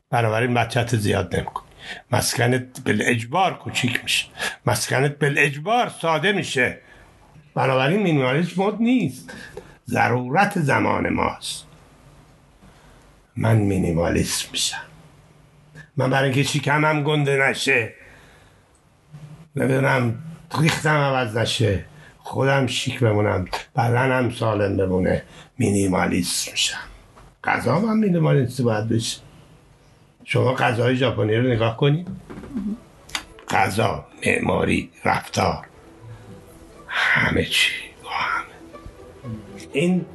بنابراین 0.10 0.54
بچت 0.54 0.96
زیاد 0.96 1.36
نمی‌کنی. 1.36 1.68
مسکنت 2.12 2.68
اجبار 2.88 3.58
کوچیک 3.58 4.04
میشه. 4.04 4.26
مسکنت 4.66 5.16
اجبار 5.22 5.90
ساده 6.02 6.32
میشه. 6.32 6.78
بنابراین 7.56 8.04
مینیمالیسم 8.04 8.64
مد 8.64 8.82
نیست. 8.82 9.34
ضرورت 9.88 10.60
زمان 10.60 11.10
ماست. 11.10 11.73
من 13.36 13.58
مینیمالیست 13.58 14.52
میشم. 14.52 14.82
من 15.98 16.10
برای 16.10 16.24
اینکه 16.24 16.44
شکمم 16.44 17.04
گنده 17.04 17.38
نشه. 17.38 17.94
نمی‌دونم 19.56 20.24
ریختم 20.60 20.98
عوض 20.98 21.38
نشه. 21.38 21.86
خودم 22.18 22.68
شیک 22.68 23.00
بمونم 23.00 23.48
بدنم 23.76 24.32
سالم 24.32 24.78
بمونه. 24.78 25.24
مینیمالیست 25.58 26.52
میشم. 26.52 26.78
غذا 27.44 27.76
هم 27.76 27.98
مینیمالیستی 27.98 28.64
باید 28.64 28.90
بشه. 28.90 29.20
شما 30.24 30.54
غذای 30.54 30.96
ژاپنی 30.96 31.36
رو 31.36 31.48
نگاه 31.48 31.78
کنید 31.78 32.08
غذا 33.50 34.06
معماری 34.26 34.92
رفتار. 35.06 35.66
همه 36.88 37.46
چی 37.46 37.72
با 38.04 38.10
همه. 38.10 38.46
این 39.72 40.06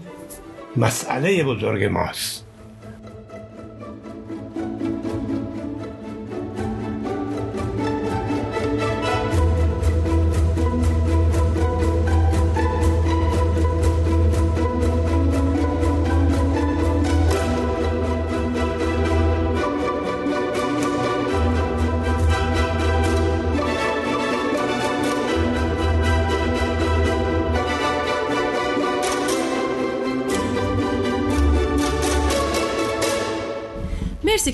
مسئله 0.76 1.44
بزرگ 1.44 1.84
ماست. 1.84 2.47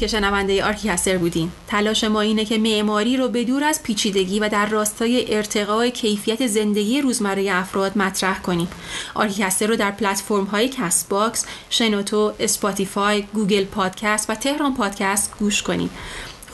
که 0.05 0.09
شنونده 0.09 0.65
ArchiCaster 0.65 1.19
بودین 1.19 1.51
تلاش 1.69 2.05
ما 2.05 2.21
اینه 2.21 2.45
که 2.45 2.59
معماری 2.59 3.17
رو 3.17 3.29
به 3.29 3.45
دور 3.45 3.65
از 3.65 3.83
پیچیدگی 3.83 4.41
و 4.41 4.49
در 4.49 4.67
راستای 4.67 5.37
ارتقای 5.37 5.91
کیفیت 5.91 6.47
زندگی 6.47 7.01
روزمره 7.01 7.53
افراد 7.53 7.99
مطرح 7.99 8.43
کنیم. 8.43 8.69
ArchiCaster 9.15 9.67
رو 9.67 9.77
در 9.77 9.91
پلتفرم 9.91 10.45
های 10.45 10.71
باکس 11.11 11.47
شنوتو 11.71 12.33
Spotify 12.41 13.23
Google 13.23 13.65
Podcast 13.65 14.31
و 14.31 14.35
تهران 14.35 14.75
پادکست 14.75 15.33
گوش 15.39 15.63
کنید 15.63 15.91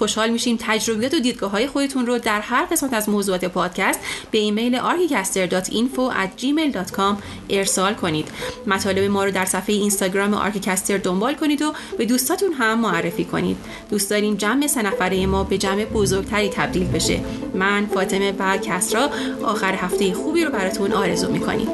خوشحال 0.01 0.31
میشیم 0.31 0.57
تجربیات 0.61 1.15
و 1.15 1.21
دیدگاه 1.21 1.51
های 1.51 1.67
خودتون 1.67 2.07
رو 2.07 2.19
در 2.19 2.41
هر 2.41 2.65
قسمت 2.65 2.93
از 2.93 3.09
موضوعات 3.09 3.45
پادکست 3.45 4.01
به 4.31 4.39
ایمیل 4.39 4.79
archicaster.info@gmail.com 4.79 7.17
ارسال 7.51 7.95
کنید. 7.95 8.29
مطالب 8.67 9.11
ما 9.11 9.25
رو 9.25 9.31
در 9.31 9.45
صفحه 9.45 9.75
اینستاگرام 9.75 10.35
آرکیکستر 10.35 10.99
دنبال 10.99 11.35
کنید 11.35 11.63
و 11.63 11.73
به 11.99 12.05
دوستاتون 12.05 12.53
هم 12.53 12.81
معرفی 12.81 13.25
کنید. 13.25 13.57
دوست 13.91 14.11
داریم 14.11 14.35
جمع 14.35 14.67
سه 14.67 14.83
نفره 14.83 15.27
ما 15.27 15.45
به 15.45 15.59
جمع 15.59 15.85
بزرگتری 15.85 16.49
تبدیل 16.49 16.85
بشه. 16.85 17.21
من 17.55 17.87
فاطمه 17.87 18.35
و 18.39 18.59
کسرا 18.59 19.11
آخر 19.43 19.75
هفته 19.75 20.13
خوبی 20.13 20.45
رو 20.45 20.51
براتون 20.51 20.93
آرزو 20.93 21.33
می‌کنیم. 21.33 21.69